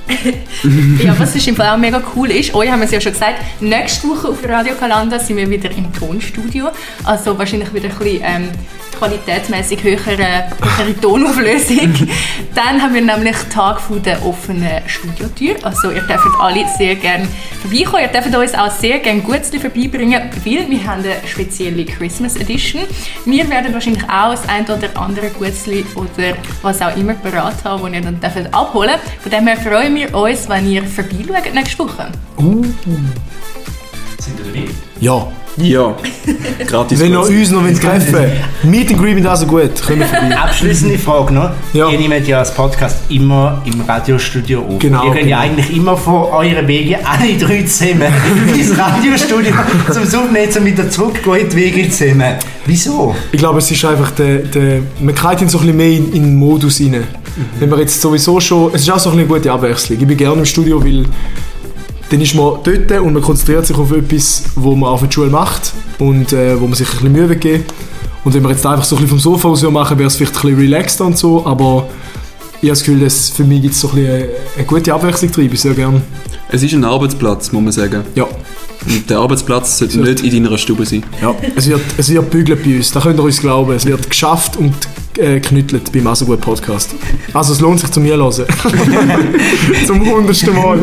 Ja, 1.03 1.15
was 1.17 1.35
ist 1.35 1.47
im 1.47 1.55
Fall 1.55 1.69
auch 1.69 1.77
mega 1.77 2.01
cool 2.15 2.29
ist, 2.31 2.53
euch 2.53 2.69
haben 2.71 2.79
wir 2.79 2.85
es 2.85 2.91
ja 2.91 3.01
schon 3.01 3.11
gesagt, 3.13 3.35
nächste 3.59 4.07
Woche 4.07 4.29
auf 4.29 4.37
Radio 4.47 4.73
Kalanda 4.79 5.17
sind 5.19 5.37
wir 5.37 5.49
wieder 5.49 5.69
im 5.71 5.91
Tonstudio. 5.91 6.67
Also 7.03 7.37
wahrscheinlich 7.37 7.73
wieder 7.73 7.89
ein 7.89 7.97
bisschen 7.97 8.21
ähm, 8.23 8.49
qualitätsmäßig 8.97 9.83
höhere, 9.83 10.47
höhere 10.61 10.99
Tonauflösung. 11.01 11.93
Dann 12.55 12.81
haben 12.81 12.93
wir 12.93 13.01
nämlich 13.01 13.35
Tag 13.53 13.81
von 13.81 14.01
der 14.01 14.25
offenen 14.25 14.81
Studiotür. 14.87 15.55
Also 15.63 15.91
ihr 15.91 16.01
dürft 16.01 16.25
alle 16.39 16.65
sehr 16.77 16.95
gerne 16.95 17.27
vorbeikommen. 17.61 18.03
Ihr 18.03 18.07
dürft 18.21 18.35
uns 18.35 18.53
auch 18.53 18.71
sehr 18.71 18.99
gerne 18.99 19.21
Gutzli 19.21 19.59
vorbeibringen, 19.59 20.21
weil 20.43 20.69
wir 20.69 20.87
haben 20.87 21.03
eine 21.03 21.15
spezielle 21.27 21.85
Christmas 21.85 22.35
Edition. 22.35 22.83
Wir 23.25 23.49
werden 23.49 23.73
wahrscheinlich 23.73 24.03
auch 24.03 24.31
das 24.31 24.47
ein 24.47 24.63
oder 24.65 24.89
andere 24.95 25.29
Gutzli 25.29 25.85
oder 25.95 26.35
was 26.61 26.81
auch 26.81 26.95
immer 26.95 27.13
parat 27.13 27.63
haben, 27.63 27.83
das 27.83 27.93
ihr 27.93 28.01
dann 28.01 28.19
dürft 28.19 28.53
abholen 28.53 28.95
Von 29.21 29.31
dem 29.31 29.47
her 29.47 29.57
freuen 29.57 29.95
wir 29.95 30.13
uns, 30.13 30.47
wenn 30.49 30.69
ihr 30.69 30.83
vorbeischaut 30.83 31.53
nächste 31.53 31.79
Woche. 31.79 32.11
Sind 34.19 34.37
wir 34.37 34.45
dabei? 34.45 34.69
Ja. 34.99 35.27
Ja. 35.57 35.95
Gratis. 36.67 36.99
Wenn 36.99 37.13
ihr 37.13 37.19
uns 37.21 37.51
noch 37.51 37.63
wollt 37.63 37.81
treffen 37.81 38.13
wollt, 38.13 38.31
Meet 38.63 38.91
and 38.91 39.01
Greet 39.01 39.15
mit 39.15 39.25
also 39.25 39.45
gut, 39.45 39.81
kommen 39.85 39.99
wir 39.99 40.07
vorbei. 40.07 40.37
Abschließende 40.43 40.97
Frage 40.97 41.33
noch. 41.33 41.51
Ja. 41.73 41.89
Ihr 41.89 41.97
nehmt 41.97 42.27
ja 42.27 42.39
das 42.39 42.53
Podcast 42.53 42.97
immer 43.09 43.61
im 43.65 43.81
Radiostudio 43.81 44.61
auf. 44.61 44.79
Genau, 44.79 45.05
Ihr 45.05 45.13
könnt 45.13 45.27
ja 45.27 45.41
genau. 45.43 45.53
eigentlich 45.53 45.75
immer 45.75 45.97
von 45.97 46.23
euren 46.25 46.67
Wegen 46.67 46.95
alle 47.05 47.37
drei 47.37 47.63
zusammen 47.63 48.11
ins 48.53 48.77
Radiostudio 48.77 49.53
zum 49.91 50.03
Aufnehmen, 50.03 50.57
um 50.57 50.65
wieder 50.65 50.89
zurückgehen 50.89 51.35
in 51.35 51.49
die 51.49 51.55
Wege 51.55 51.89
zusammen. 51.89 52.35
Wieso? 52.65 53.15
Ich 53.31 53.39
glaube, 53.39 53.59
es 53.59 53.71
ist 53.71 53.85
einfach 53.85 54.11
der, 54.11 54.39
der 54.39 54.79
man 54.99 55.15
kriegt 55.15 55.41
ihn 55.41 55.49
so 55.49 55.59
ein 55.59 55.65
bisschen 55.65 55.77
mehr 55.77 55.91
in, 55.91 56.13
in 56.13 56.23
den 56.23 56.35
Modus 56.35 56.81
rein. 56.81 57.03
Wenn 57.59 57.69
man 57.69 57.79
jetzt 57.79 58.01
sowieso 58.01 58.39
schon, 58.39 58.73
es 58.73 58.81
ist 58.81 58.89
auch 58.89 58.99
so 58.99 59.09
ein 59.09 59.17
bisschen 59.17 59.29
eine 59.31 59.39
gute 59.39 59.51
Abwechslung. 59.51 59.99
Ich 59.99 60.07
bin 60.07 60.17
gerne 60.17 60.39
im 60.39 60.45
Studio, 60.45 60.83
weil 60.83 61.05
dann 62.09 62.21
ist 62.21 62.35
man 62.35 62.59
dort 62.63 62.91
und 63.01 63.13
man 63.13 63.21
konzentriert 63.21 63.65
sich 63.65 63.77
auf 63.77 63.91
etwas, 63.91 64.43
wo 64.55 64.75
man 64.75 64.89
auf 64.89 65.01
der 65.01 65.11
Schule 65.11 65.29
macht 65.29 65.73
und 65.99 66.33
äh, 66.33 66.59
wo 66.59 66.65
man 66.65 66.75
sich 66.75 66.87
ein 66.87 66.93
bisschen 66.97 67.11
Mühe 67.11 67.35
geben 67.35 67.63
Und 68.23 68.33
wenn 68.33 68.43
wir 68.43 68.51
jetzt 68.51 68.65
einfach 68.65 68.83
so 68.83 68.95
ein 68.95 69.01
bisschen 69.01 69.19
vom 69.19 69.33
Sofa 69.33 69.49
aus 69.49 69.63
machen, 69.63 69.97
wäre 69.97 70.07
es 70.07 70.15
vielleicht 70.15 70.35
ein 70.35 70.41
bisschen 70.41 70.59
relaxter 70.59 71.05
und 71.05 71.17
so, 71.17 71.45
aber 71.45 71.87
ich 72.61 72.69
habe 72.69 72.69
das 72.69 72.83
Gefühl, 72.83 72.99
dass 73.01 73.29
für 73.29 73.43
mich 73.43 73.61
gibt 73.61 73.73
es 73.73 73.81
so 73.81 73.89
ein 73.89 73.95
bisschen 73.95 74.13
eine, 74.13 74.27
eine 74.57 74.65
gute 74.65 74.93
Abwechslung 74.93 75.31
drin. 75.31 75.49
Ich 75.51 75.61
sehr 75.61 75.73
gerne. 75.73 76.01
Es 76.49 76.63
ist 76.63 76.73
ein 76.73 76.83
Arbeitsplatz, 76.83 77.51
muss 77.51 77.63
man 77.63 77.71
sagen. 77.71 78.03
Ja, 78.15 78.23
Und 78.87 79.09
der 79.09 79.17
Arbeitsplatz 79.17 79.79
sollte 79.79 79.99
nicht 79.99 80.23
in 80.23 80.43
deiner 80.43 80.57
Stube 80.57 80.85
sein. 80.85 81.03
ja. 81.21 81.35
Es 81.55 81.67
wird, 81.67 81.81
es 81.97 82.09
wird 82.09 82.29
bügelt 82.29 82.63
bei 82.63 82.77
uns, 82.77 82.91
da 82.91 82.99
könnt 83.01 83.19
ihr 83.19 83.23
uns 83.23 83.39
glauben. 83.41 83.73
Es 83.73 83.85
wird 83.85 84.09
geschafft 84.09 84.57
und 84.57 84.73
äh, 85.17 85.39
knüttelt 85.39 85.91
beim 85.91 86.07
Asogut 86.07 86.41
Podcast. 86.41 86.95
Also 87.33 87.53
es 87.53 87.59
lohnt 87.61 87.79
sich 87.79 87.89
zu 87.91 87.99
mir 87.99 88.15
hören. 88.17 88.31
Zum 89.87 90.05
hundertsten 90.09 90.53
Mal. 90.55 90.79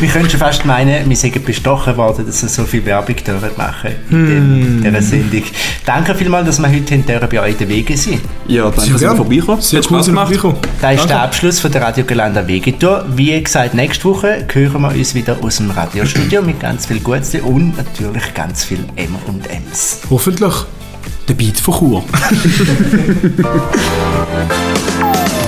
Wir 0.00 0.08
können 0.08 0.28
schon 0.28 0.40
fast 0.40 0.64
meinen, 0.64 1.08
wir 1.08 1.16
sind 1.16 1.44
bestochen 1.44 1.96
worden, 1.96 2.26
dass 2.26 2.42
wir 2.42 2.48
so 2.48 2.64
viel 2.64 2.84
Werbung 2.84 3.16
dürfen 3.16 3.50
machen 3.56 3.90
in 4.10 4.26
dem- 4.26 4.82
dieser 4.82 5.02
Sendung. 5.02 5.42
Danke 5.86 6.14
vielmals, 6.14 6.46
dass 6.46 6.58
wir 6.60 6.68
heute 6.68 6.98
dürfen 6.98 7.28
bei 7.30 7.40
euch 7.40 7.52
in 7.52 7.58
den 7.58 7.68
Wegen 7.68 7.96
sind. 7.96 8.20
Ja, 8.48 8.64
danke, 8.64 8.80
Sehr 8.82 8.92
dass 8.92 9.02
ihr 9.02 9.16
vorbeikommen. 9.16 9.60
Sehr 9.60 9.80
Hat 9.82 9.90
cool, 9.90 10.02
vorbeigekommen. 10.02 10.56
Das 10.80 10.90
ist 10.92 10.98
Danke. 11.00 11.08
der 11.08 11.22
Abschluss 11.22 11.60
von 11.60 11.72
der 11.72 11.82
Radio 11.82 12.04
Galanda 12.04 12.46
Wegetour. 12.46 13.04
Wie 13.14 13.42
gesagt, 13.42 13.74
nächste 13.74 14.04
Woche 14.04 14.46
hören 14.52 14.82
wir 14.82 14.90
uns 14.90 15.14
wieder 15.14 15.36
aus 15.42 15.56
dem 15.58 15.70
Radiostudio 15.70 16.42
mit 16.42 16.60
ganz 16.60 16.86
viel 16.86 17.00
Gutes 17.00 17.34
und 17.36 17.76
natürlich 17.76 18.34
ganz 18.34 18.64
viel 18.64 18.80
M 18.96 19.14
und 19.26 19.46
M's. 19.50 20.00
Hoffentlich 20.10 20.52
der 21.28 21.34
Beat 21.34 21.58
von 21.58 21.74
Chur. 21.74 22.04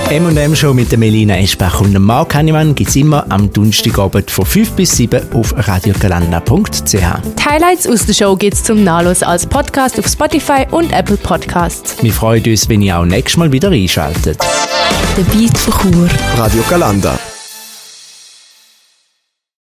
M&M 0.09 0.55
Show 0.55 0.73
mit 0.73 0.89
der 0.89 0.97
Melina 0.97 1.37
Eschbach 1.37 1.81
und 1.81 1.93
dem 1.93 2.03
Marc 2.03 2.33
Hannemann 2.33 2.73
gibt 2.73 2.89
es 2.89 2.95
immer 2.95 3.25
am 3.29 3.51
Donnerstagabend 3.51 4.31
von 4.31 4.45
5 4.45 4.71
bis 4.71 4.91
7 4.95 5.33
auf 5.33 5.53
radiogalanda.ch. 5.55 6.93
Die 6.93 7.45
Highlights 7.45 7.87
aus 7.87 8.05
der 8.05 8.13
Show 8.13 8.37
gibt 8.37 8.53
es 8.53 8.63
zum 8.63 8.85
Nachlesen 8.85 9.27
als 9.27 9.45
Podcast 9.45 9.99
auf 9.99 10.07
Spotify 10.07 10.65
und 10.71 10.93
Apple 10.93 11.17
Podcasts. 11.17 12.01
Wir 12.01 12.13
freuen 12.13 12.45
uns, 12.45 12.69
wenn 12.69 12.81
ihr 12.81 12.97
auch 12.97 13.05
nächstes 13.05 13.35
Mal 13.35 13.51
wieder 13.51 13.69
einschaltet. 13.69 14.39
Der 15.17 15.23
Beat 15.23 15.57
von 15.57 15.73
Chur. 15.91 16.07
Radio 16.37 16.63
Galanda. 16.69 17.19